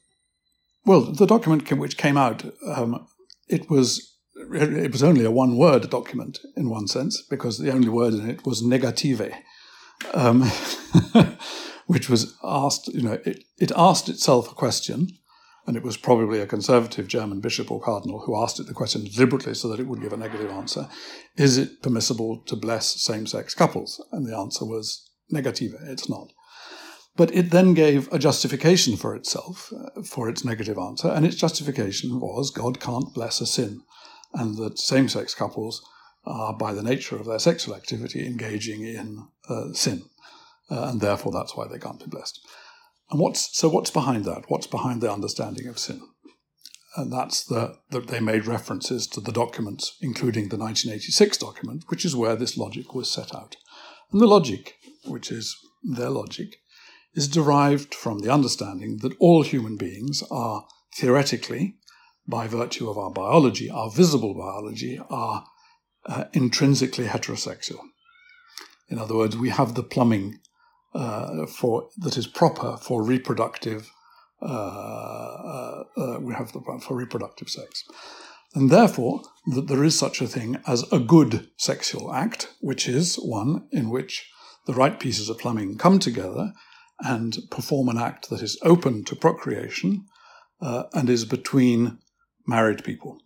[0.86, 3.08] well, the document which came out, um,
[3.48, 8.14] it was it was only a one-word document in one sense because the only word
[8.14, 9.34] in it was negative,
[10.14, 10.44] um,
[11.88, 12.88] which was asked.
[12.88, 15.08] You know, it, it asked itself a question
[15.68, 19.04] and it was probably a conservative German bishop or cardinal who asked it the question
[19.04, 20.90] deliberately so that it would give a negative answer
[21.38, 24.04] Is it permissible to bless same sex couples?
[24.12, 26.32] And the answer was negative, it's not.
[27.16, 31.36] But it then gave a justification for itself, uh, for its negative answer, and its
[31.36, 33.82] justification was God can't bless a sin,
[34.34, 35.84] and that same sex couples
[36.26, 40.04] are, by the nature of their sexual activity, engaging in uh, sin,
[40.70, 42.40] uh, and therefore that's why they can't be blessed.
[43.10, 44.46] And what's so what's behind that?
[44.48, 46.02] What's behind the understanding of sin?
[46.96, 52.06] And that's that the, they made references to the documents, including the 1986 document, which
[52.06, 53.56] is where this logic was set out.
[54.12, 54.76] And the logic,
[55.06, 56.58] which is their logic,
[57.14, 60.66] is derived from the understanding that all human beings are
[60.96, 61.76] theoretically,
[62.32, 65.46] by virtue of our biology, our visible biology, are
[66.08, 67.82] uh, intrinsically heterosexual.
[68.90, 70.40] In other words, we have the plumbing
[70.94, 73.92] uh, for that is proper for reproductive.
[74.42, 77.84] Uh, uh, uh, we have the for reproductive sex,
[78.56, 79.22] and therefore
[79.54, 83.92] that there is such a thing as a good sexual act, which is one in
[83.92, 84.28] which
[84.66, 86.54] the right pieces of plumbing come together
[87.00, 90.06] and perform an act that is open to procreation
[90.62, 91.98] uh, and is between
[92.48, 93.18] married people.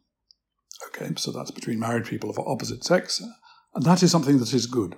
[0.87, 3.21] Okay, so that's between married people of opposite sex,
[3.73, 4.95] and that is something that is good.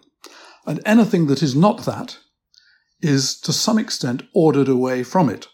[0.66, 2.18] And anything that is not that
[3.02, 5.48] is to some extent ordered away from it.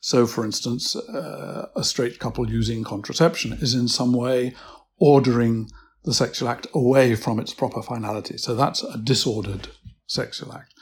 [0.00, 4.54] So, for instance, uh, a straight couple using contraception is in some way
[4.98, 5.68] ordering
[6.04, 8.38] the sexual act away from its proper finality.
[8.38, 9.68] So, that's a disordered
[10.06, 10.72] sexual act.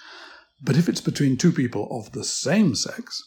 [0.63, 3.23] But if it's between two people of the same sex,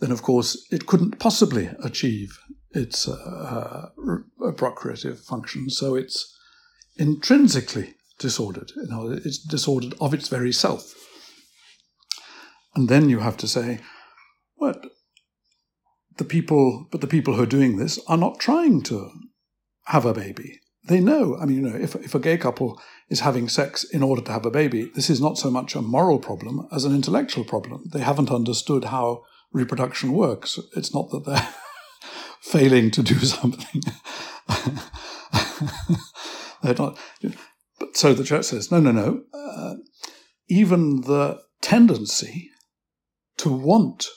[0.00, 2.38] then of course it couldn't possibly achieve
[2.72, 3.90] its uh,
[4.56, 5.70] procreative function.
[5.70, 6.36] So, it's
[6.96, 8.70] intrinsically disordered.
[8.76, 10.94] You know, it's disordered of its very self.
[12.74, 13.80] And then you have to say,
[14.54, 14.86] what?
[16.18, 19.10] The people, but the people who are doing this are not trying to
[19.86, 20.60] have a baby.
[20.84, 21.36] They know.
[21.36, 24.32] I mean, you know, if, if a gay couple is having sex in order to
[24.32, 27.84] have a baby, this is not so much a moral problem as an intellectual problem.
[27.92, 30.58] They haven't understood how reproduction works.
[30.76, 31.48] It's not that they're
[32.40, 33.82] failing to do something.
[36.62, 36.98] they're not.
[37.78, 39.22] But so the church says, no, no, no.
[39.32, 39.74] Uh,
[40.48, 42.50] even the tendency
[43.38, 44.08] to want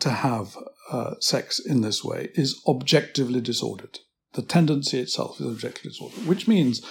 [0.00, 0.56] to have
[0.90, 3.98] uh, sex in this way is objectively disordered.
[4.34, 6.84] The tendency itself is objectively disordered, which means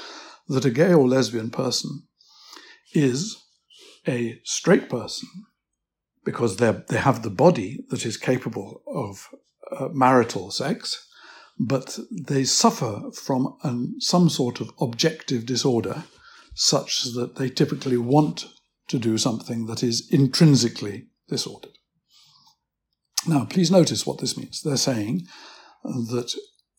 [0.47, 2.03] that a gay or lesbian person
[2.93, 3.37] is
[4.07, 5.29] a straight person
[6.25, 9.29] because they have the body that is capable of
[9.71, 11.07] uh, marital sex,
[11.59, 16.03] but they suffer from an, some sort of objective disorder
[16.55, 18.47] such that they typically want
[18.87, 21.71] to do something that is intrinsically disordered.
[23.25, 24.61] Now, please notice what this means.
[24.61, 25.27] They're saying
[25.83, 26.33] that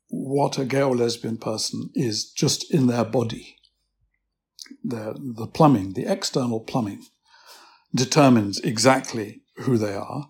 [0.08, 3.56] what a gay or lesbian person is just in their body,
[4.82, 7.02] the, the plumbing, the external plumbing,
[7.94, 10.28] determines exactly who they are,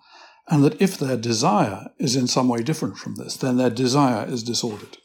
[0.48, 4.26] and that if their desire is in some way different from this, then their desire
[4.28, 4.98] is disordered.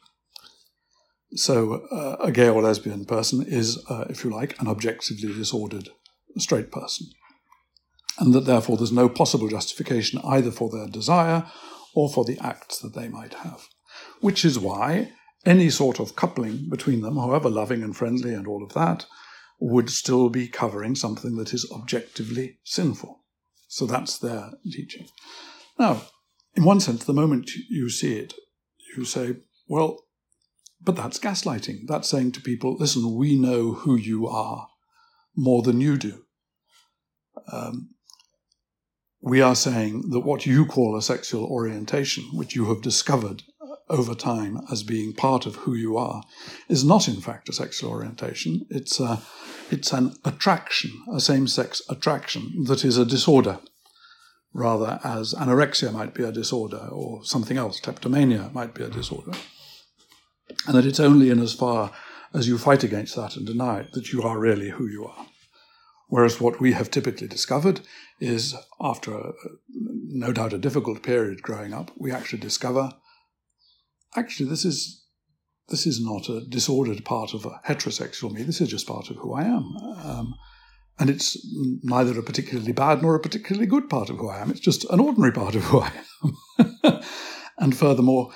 [1.36, 5.90] So, uh, a gay or lesbian person is, uh, if you like, an objectively disordered
[6.38, 7.08] straight person.
[8.18, 11.46] And that therefore there's no possible justification either for their desire
[11.96, 13.68] or for the acts that they might have.
[14.20, 15.12] Which is why
[15.46, 19.06] any sort of coupling between them, however loving and friendly and all of that,
[19.60, 23.19] would still be covering something that is objectively sinful.
[23.70, 25.08] So that's their teaching.
[25.78, 26.02] Now,
[26.56, 28.34] in one sense, the moment you see it,
[28.98, 30.06] you say, well,
[30.82, 31.88] but that's gaslighting.
[31.88, 34.68] That's saying to people, listen, we know who you are
[35.36, 36.24] more than you do.
[37.52, 37.92] Um,
[39.22, 43.44] we are saying that what you call a sexual orientation, which you have discovered
[43.88, 46.24] over time as being part of who you are,
[46.70, 48.66] is not in fact a sexual orientation.
[48.72, 49.22] It's, a,
[49.72, 53.60] it's an attraction, a same sex attraction that is a disorder,
[54.54, 59.34] rather as anorexia might be a disorder or something else, kleptomania might be a disorder
[60.68, 61.92] and that it's only in as far
[62.34, 65.28] as you fight against that and deny it that you are really who you are.
[66.08, 67.82] Whereas what we have typically discovered
[68.20, 69.34] is, after a,
[69.70, 72.92] no doubt a difficult period growing up, we actually discover
[74.16, 74.99] actually this is
[75.70, 78.44] this is not a disordered part of a heterosexual me.
[78.44, 79.76] This is just part of who I am.
[80.04, 80.36] Um,
[81.00, 81.38] and it's
[81.82, 84.52] neither a particularly bad nor a particularly good part of who I am.
[84.52, 85.92] It's just an ordinary part of who I
[86.24, 87.02] am.
[87.58, 88.32] and furthermore,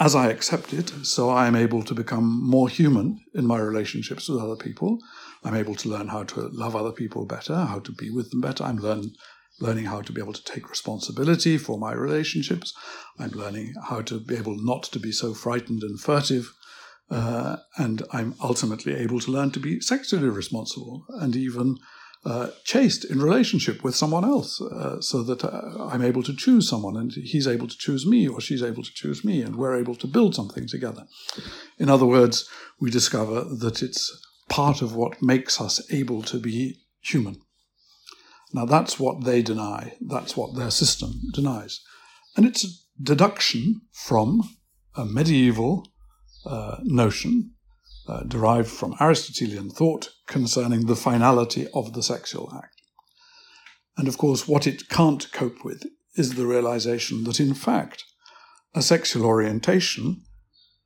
[0.00, 4.28] as I accept it, so I am able to become more human in my relationships
[4.28, 4.98] with other people.
[5.44, 8.40] I'm able to learn how to love other people better, how to be with them
[8.40, 8.64] better.
[8.64, 9.12] I'm learn,
[9.60, 12.74] learning how to be able to take responsibility for my relationships.
[13.18, 16.50] I'm learning how to be able not to be so frightened and furtive.
[17.10, 21.78] Uh, and I'm ultimately able to learn to be sexually responsible and even
[22.24, 26.68] uh, chaste in relationship with someone else uh, so that uh, I'm able to choose
[26.68, 29.76] someone and he's able to choose me or she's able to choose me and we're
[29.76, 31.06] able to build something together.
[31.78, 32.48] In other words,
[32.78, 34.12] we discover that it's
[34.48, 37.40] part of what makes us able to be human.
[38.52, 41.80] Now, that's what they deny, that's what their system denies.
[42.36, 42.68] And it's a
[43.02, 44.42] deduction from
[44.94, 45.86] a medieval
[46.46, 47.52] uh, notion
[48.08, 52.80] uh, derived from Aristotelian thought concerning the finality of the sexual act.
[53.96, 55.84] And of course, what it can't cope with
[56.16, 58.04] is the realization that, in fact,
[58.74, 60.22] a sexual orientation,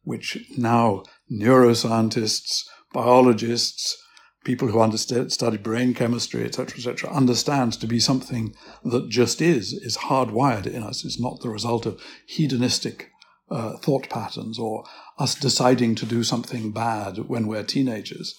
[0.03, 3.97] which now neuroscientists, biologists,
[4.45, 9.73] people who understand, study brain chemistry, etc., etc., understand to be something that just is,
[9.73, 11.05] is hardwired in us.
[11.05, 13.11] It's not the result of hedonistic
[13.51, 14.85] uh, thought patterns or
[15.19, 18.35] us deciding to do something bad when we're teenagers.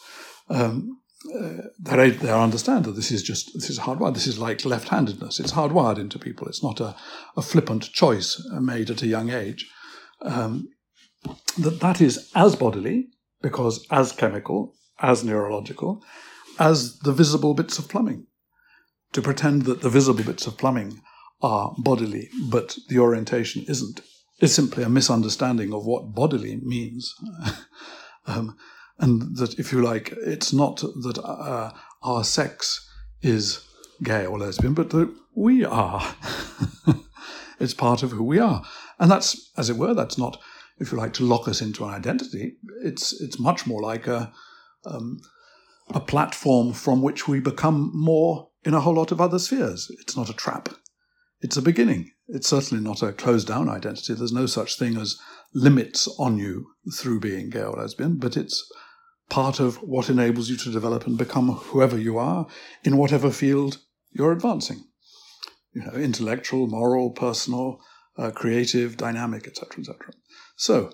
[0.49, 0.99] Um,
[1.33, 4.13] uh, they, they understand that this is just this is hardwired.
[4.13, 5.39] This is like left-handedness.
[5.39, 6.47] It's hardwired into people.
[6.47, 6.95] It's not a,
[7.35, 9.67] a flippant choice made at a young age.
[10.21, 10.67] Um,
[11.57, 13.07] that that is as bodily
[13.41, 16.03] because as chemical, as neurological,
[16.59, 18.27] as the visible bits of plumbing.
[19.13, 21.01] To pretend that the visible bits of plumbing
[21.41, 24.01] are bodily, but the orientation isn't,
[24.39, 27.13] is simply a misunderstanding of what bodily means.
[28.27, 28.57] um,
[28.99, 31.71] and that, if you like, it's not that uh,
[32.03, 32.87] our sex
[33.21, 33.65] is
[34.03, 36.15] gay or lesbian, but that we are.
[37.59, 38.63] it's part of who we are.
[38.99, 40.37] And that's, as it were, that's not,
[40.79, 42.53] if you like, to lock us into an identity.
[42.83, 44.31] It's, it's much more like a,
[44.85, 45.19] um,
[45.93, 49.91] a platform from which we become more in a whole lot of other spheres.
[49.99, 50.69] It's not a trap.
[51.41, 52.11] It's a beginning.
[52.27, 54.13] It's certainly not a closed down identity.
[54.13, 55.17] There's no such thing as
[55.53, 58.67] limits on you through being gay or lesbian, but it's
[59.29, 62.47] part of what enables you to develop and become whoever you are
[62.83, 63.79] in whatever field
[64.11, 64.83] you're advancing.
[65.73, 67.79] You know, intellectual, moral, personal,
[68.17, 70.13] uh, creative, dynamic, etc., etc.
[70.55, 70.91] So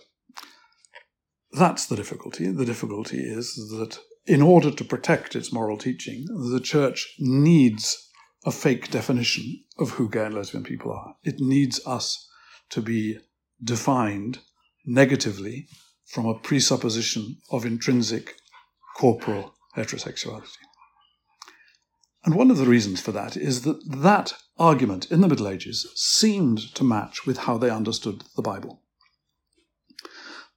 [1.51, 2.51] that's the difficulty.
[2.51, 8.09] The difficulty is that in order to protect its moral teaching, the church needs
[8.45, 11.15] a fake definition of who gay and lesbian people are.
[11.23, 12.27] It needs us
[12.69, 13.19] to be
[13.63, 14.39] defined
[14.85, 15.67] negatively
[16.05, 18.35] from a presupposition of intrinsic
[18.97, 20.57] corporal heterosexuality.
[22.23, 25.91] And one of the reasons for that is that that argument in the Middle Ages
[25.95, 28.81] seemed to match with how they understood the Bible.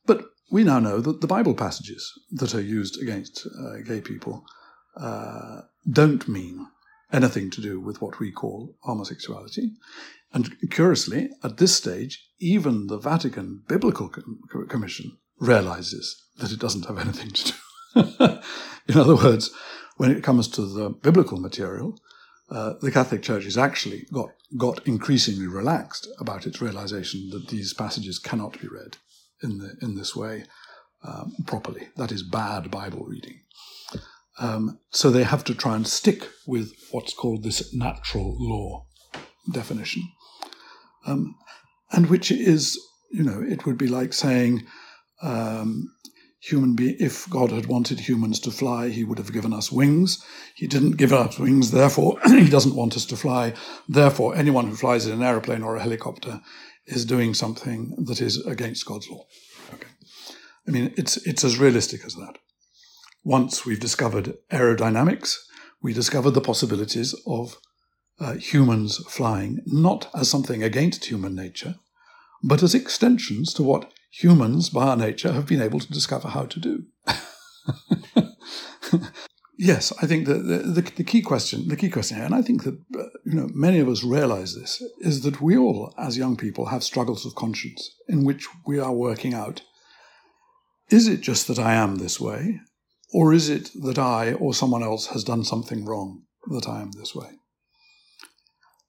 [0.04, 4.44] But we now know that the Bible passages that are used against uh, gay people
[4.96, 6.66] uh, don't mean
[7.12, 9.72] anything to do with what we call homosexuality.
[10.32, 14.08] And curiously, at this stage, even the Vatican Biblical
[14.68, 18.38] Commission realizes that it doesn't have anything to do.
[18.88, 19.50] In other words,
[19.96, 21.98] when it comes to the biblical material,
[22.50, 27.72] uh, the Catholic Church has actually got, got increasingly relaxed about its realization that these
[27.72, 28.96] passages cannot be read
[29.42, 30.44] in, the, in this way
[31.04, 31.88] um, properly.
[31.96, 33.40] That is bad Bible reading.
[34.38, 38.86] Um, so they have to try and stick with what's called this natural law
[39.52, 40.02] definition,
[41.06, 41.36] um,
[41.92, 42.78] and which is,
[43.12, 44.66] you know, it would be like saying,
[45.22, 45.88] um,
[46.44, 50.22] human be if God had wanted humans to fly, he would have given us wings.
[50.54, 53.54] He didn't give us wings, therefore he doesn't want us to fly.
[53.88, 56.40] Therefore, anyone who flies in an aeroplane or a helicopter
[56.86, 59.24] is doing something that is against God's law.
[59.72, 59.88] Okay.
[60.68, 62.36] I mean, it's it's as realistic as that.
[63.24, 65.38] Once we've discovered aerodynamics,
[65.82, 67.56] we discovered the possibilities of
[68.20, 71.76] uh, humans flying, not as something against human nature,
[72.42, 76.44] but as extensions to what humans, by our nature, have been able to discover how
[76.44, 76.84] to do.
[79.58, 82.64] yes, I think that the, the, the, key question, the key question and I think
[82.64, 86.36] that uh, you know many of us realize this, is that we all, as young
[86.36, 89.62] people, have struggles of conscience in which we are working out:
[90.90, 92.60] is it just that I am this way,
[93.14, 96.90] or is it that I or someone else has done something wrong that I am
[96.90, 97.30] this way?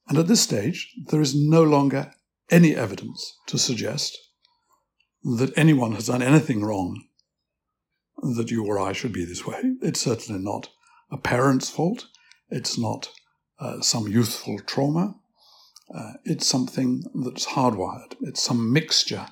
[0.07, 2.11] And at this stage, there is no longer
[2.49, 4.17] any evidence to suggest
[5.37, 7.03] that anyone has done anything wrong
[8.17, 9.61] that you or I should be this way.
[9.83, 10.69] It's certainly not
[11.11, 12.07] a parent's fault.
[12.49, 13.11] It's not
[13.59, 15.17] uh, some youthful trauma.
[15.93, 18.15] Uh, it's something that's hardwired.
[18.21, 19.27] It's some mixture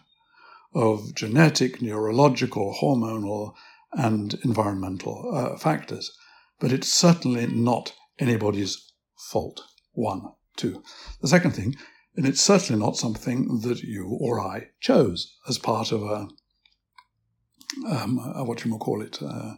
[0.75, 3.55] of genetic, neurological, hormonal,
[3.95, 6.11] and environmental uh, factors.
[6.59, 8.91] But it's certainly not anybody's
[9.31, 9.61] fault.
[9.93, 10.31] One.
[10.55, 10.83] Two.
[11.21, 11.75] The second thing
[12.15, 16.27] and it's certainly not something that you or I chose as part of a,
[17.89, 19.55] um, a what you might call it, uh,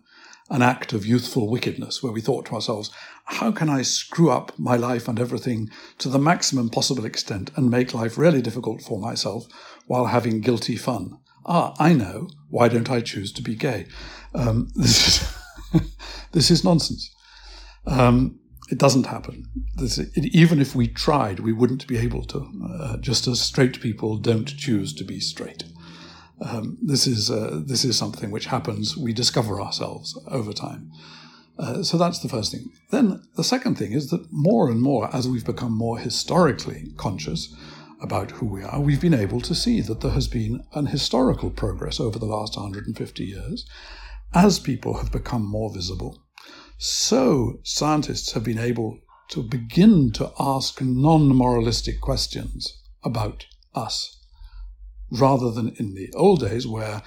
[0.49, 2.91] an act of youthful wickedness, where we thought to ourselves,
[3.25, 7.69] how can I screw up my life and everything to the maximum possible extent and
[7.69, 9.47] make life really difficult for myself
[9.87, 11.17] while having guilty fun?
[11.45, 12.27] Ah, I know.
[12.49, 13.85] Why don't I choose to be gay?
[14.33, 15.91] Um, this is
[16.31, 17.13] this is nonsense.
[17.85, 18.39] Um,
[18.71, 19.45] it doesn't happen.
[19.75, 22.51] This, it, even if we tried, we wouldn't be able to.
[22.67, 25.63] Uh, just as straight people don't choose to be straight.
[26.41, 28.97] Um, this is uh, this is something which happens.
[28.97, 30.91] We discover ourselves over time.
[31.57, 32.69] Uh, so that's the first thing.
[32.91, 37.55] Then the second thing is that more and more, as we've become more historically conscious
[38.01, 41.49] about who we are, we've been able to see that there has been an historical
[41.49, 43.67] progress over the last 150 years
[44.33, 46.25] as people have become more visible
[46.77, 54.17] so scientists have been able to begin to ask non moralistic questions about us,
[55.09, 57.01] rather than in the old days where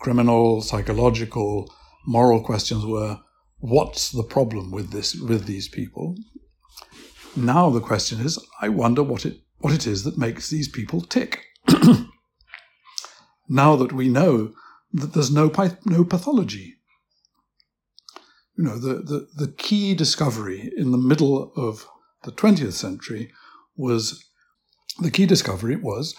[0.00, 1.72] criminal, psychological,
[2.06, 3.20] moral questions were
[3.58, 6.16] what's the problem with this with these people?
[7.36, 11.00] Now the question is, I wonder what it what it is that makes these people
[11.00, 11.44] tick.
[13.48, 14.52] now that we know
[14.92, 15.52] that there's no
[15.84, 16.80] no pathology
[18.60, 21.86] you know, the, the, the key discovery in the middle of
[22.24, 23.32] the 20th century
[23.74, 24.22] was
[24.98, 26.14] the key discovery was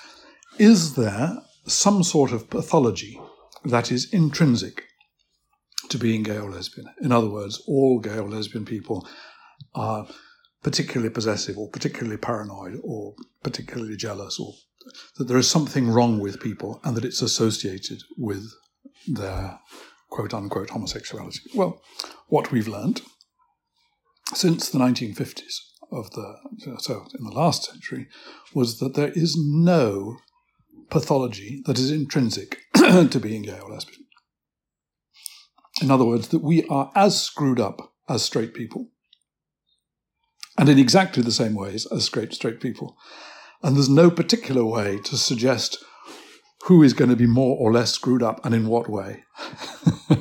[0.58, 1.38] is there
[1.68, 3.22] some sort of pathology
[3.66, 4.86] that is intrinsic
[5.90, 6.88] to being gay or lesbian?
[7.00, 9.08] In other words, all gay or lesbian people
[9.76, 10.08] are
[10.64, 14.54] particularly possessive or particularly paranoid or particularly jealous or
[15.18, 18.52] that there is something wrong with people and that it's associated with
[19.08, 19.60] their
[20.10, 21.40] quote unquote homosexuality?
[21.56, 21.82] Well,
[22.28, 23.02] what we've learned
[24.34, 25.56] since the 1950s
[25.92, 26.36] of the
[26.80, 28.08] so in the last century
[28.54, 30.18] was that there is no
[30.90, 34.06] pathology that is intrinsic to being gay or lesbian.
[35.82, 38.90] In other words, that we are as screwed up as straight people,
[40.58, 42.98] and in exactly the same ways as straight straight people.
[43.64, 45.84] And there's no particular way to suggest
[46.64, 49.24] who is going to be more or less screwed up and in what way.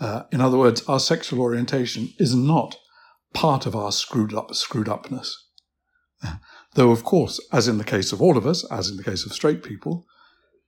[0.00, 2.76] uh, in other words, our sexual orientation is not
[3.32, 5.48] part of our screwed up screwed upness.
[6.74, 9.24] Though, of course, as in the case of all of us, as in the case
[9.24, 10.06] of straight people,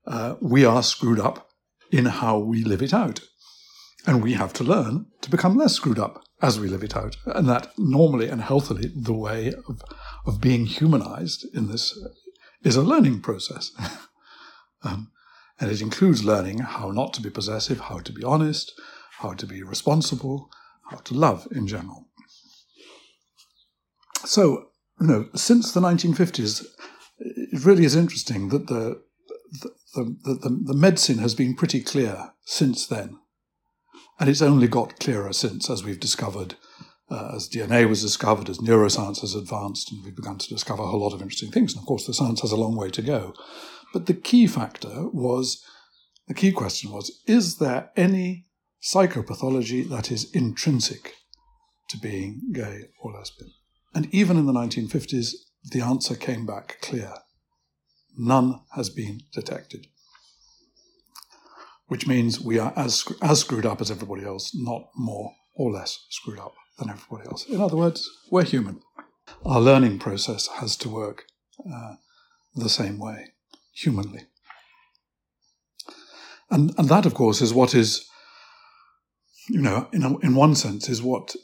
[0.07, 1.49] uh, we are screwed up
[1.91, 3.21] in how we live it out.
[4.07, 7.17] And we have to learn to become less screwed up as we live it out.
[7.27, 9.83] And that normally and healthily, the way of,
[10.27, 11.99] of being humanized in this
[12.63, 13.73] is a learning process.
[14.83, 15.11] um,
[15.61, 18.73] and it includes learning how not to be possessive, how to be honest,
[19.19, 20.51] how to be responsible,
[20.91, 22.09] how to love in general.
[24.25, 24.71] so,
[25.01, 26.65] you know, since the 1950s,
[27.19, 29.03] it really is interesting that the
[29.51, 33.19] the, the, the, the medicine has been pretty clear since then.
[34.19, 36.57] And it's only got clearer since, as we've discovered,
[37.11, 40.87] uh, as DNA was discovered, as neuroscience has advanced, and we've begun to discover a
[40.87, 41.73] whole lot of interesting things.
[41.73, 43.35] And of course, the science has a long way to go.
[43.93, 45.65] But the key factor was
[46.27, 48.47] the key question was is there any
[48.83, 51.15] psychopathology that is intrinsic
[51.89, 53.53] to being gay or lesbian?
[53.95, 55.33] And even in the 1950s,
[55.65, 57.15] the answer came back clear.
[58.17, 59.87] None has been detected.
[61.89, 66.07] Which means we are as, as screwed up as everybody else, not more or less
[66.11, 67.47] screwed up than everybody else.
[67.47, 68.81] In other words, we're human.
[69.45, 71.25] Our learning process has to work
[71.71, 71.95] uh,
[72.55, 73.33] the same way,
[73.75, 74.27] humanly.
[76.51, 78.07] And, and that, of course, is what is,
[79.49, 81.35] you know, in, a, in one sense, is what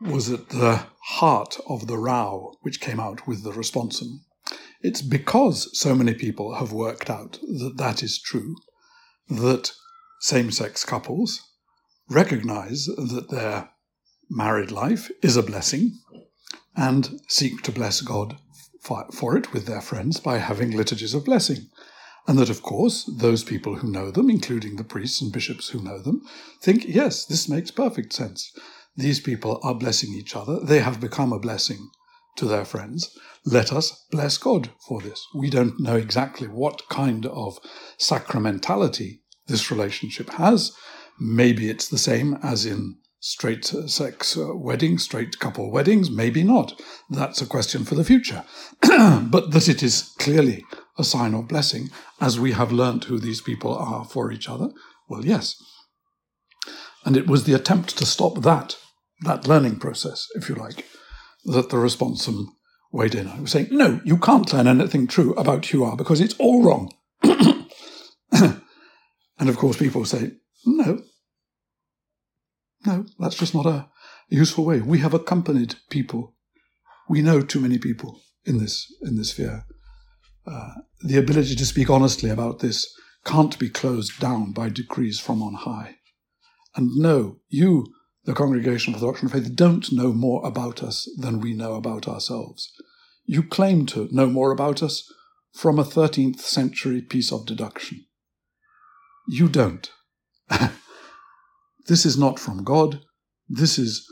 [0.00, 4.20] was at the heart of the row which came out with the responsum.
[4.80, 8.56] It's because so many people have worked out that that is true
[9.28, 9.72] that
[10.20, 11.42] same sex couples
[12.08, 13.70] recognize that their
[14.30, 15.98] married life is a blessing
[16.76, 18.36] and seek to bless God
[18.80, 21.68] for it with their friends by having liturgies of blessing.
[22.26, 25.82] And that, of course, those people who know them, including the priests and bishops who
[25.82, 26.22] know them,
[26.60, 28.52] think, yes, this makes perfect sense.
[28.96, 30.60] These people are blessing each other.
[30.60, 31.90] They have become a blessing
[32.36, 33.16] to their friends.
[33.44, 35.26] Let us bless God for this.
[35.34, 37.58] We don't know exactly what kind of
[37.98, 40.72] sacramentality this relationship has.
[41.20, 46.80] Maybe it's the same as in straight sex weddings, straight couple weddings, maybe not.
[47.08, 48.44] That's a question for the future.
[48.80, 50.64] but that it is clearly
[50.98, 51.88] a sign of blessing,
[52.20, 54.70] as we have learnt who these people are for each other,
[55.08, 55.56] well, yes.
[57.04, 58.76] And it was the attempt to stop that,
[59.22, 60.84] that learning process, if you like,
[61.44, 62.46] that the responsum
[62.92, 63.28] weighed in.
[63.28, 66.92] I was saying, no, you can't learn anything true about are because it's all wrong.
[67.22, 68.58] and
[69.48, 70.32] of course, people say,
[70.64, 71.00] no,
[72.84, 73.88] no, that's just not a
[74.28, 74.80] useful way.
[74.80, 76.34] We have accompanied people.
[77.08, 79.64] We know too many people in this in this sphere.
[80.46, 82.92] Uh, the ability to speak honestly about this
[83.24, 85.96] can't be closed down by decrees from on high.
[86.74, 87.86] And no, you,
[88.24, 91.74] the Congregation of the Doctrine of Faith, don't know more about us than we know
[91.74, 92.72] about ourselves.
[93.24, 95.10] You claim to know more about us
[95.52, 98.06] from a 13th century piece of deduction.
[99.28, 99.90] You don't.
[101.86, 103.00] This is not from God.
[103.48, 104.06] This is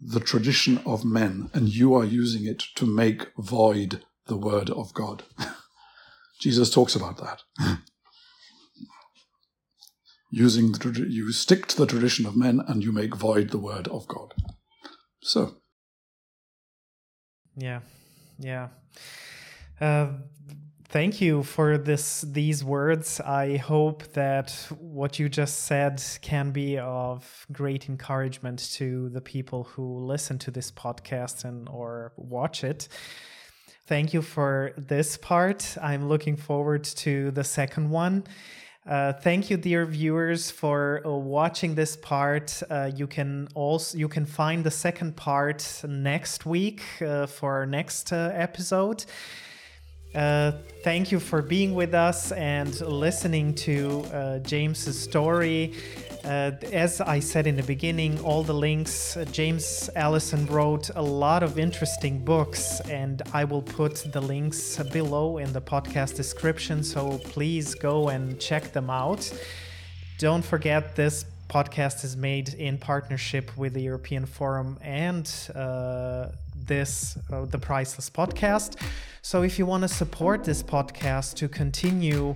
[0.00, 4.94] the tradition of men, and you are using it to make void the word of
[4.94, 5.22] God.
[6.40, 7.42] Jesus talks about that.
[10.34, 13.88] using the you stick to the tradition of men and you make void the word
[13.88, 14.34] of God.
[15.22, 15.56] So.
[17.56, 17.80] Yeah,
[18.38, 18.68] yeah.
[19.80, 20.08] Uh,
[20.94, 23.20] Thank you for this these words.
[23.20, 29.64] I hope that what you just said can be of great encouragement to the people
[29.64, 32.86] who listen to this podcast and or watch it.
[33.88, 35.76] Thank you for this part.
[35.82, 38.22] I'm looking forward to the second one.
[38.86, 42.62] Uh, thank you, dear viewers, for uh, watching this part.
[42.68, 47.66] Uh, you can also you can find the second part next week uh, for our
[47.66, 49.06] next uh, episode.
[50.14, 50.52] Uh,
[50.84, 55.74] thank you for being with us and listening to uh, James's story.
[56.24, 61.02] Uh, as I said in the beginning, all the links, uh, James Alison wrote a
[61.02, 66.84] lot of interesting books, and I will put the links below in the podcast description.
[66.84, 69.32] So please go and check them out.
[70.18, 76.28] Don't forget, this podcast is made in partnership with the European Forum and uh,
[76.66, 78.80] this, uh, the Priceless Podcast.
[79.22, 82.34] So if you want to support this podcast to continue,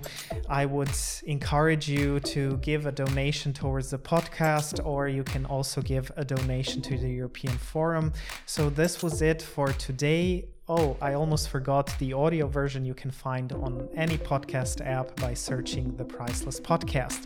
[0.49, 0.89] I would
[1.25, 6.25] encourage you to give a donation towards the podcast, or you can also give a
[6.25, 8.13] donation to the European Forum.
[8.45, 10.45] So this was it for today.
[10.67, 15.33] Oh, I almost forgot the audio version you can find on any podcast app by
[15.33, 17.25] searching the Priceless Podcast.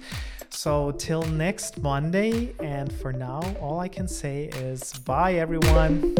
[0.49, 6.15] So, till next Monday, and for now, all I can say is bye, everyone.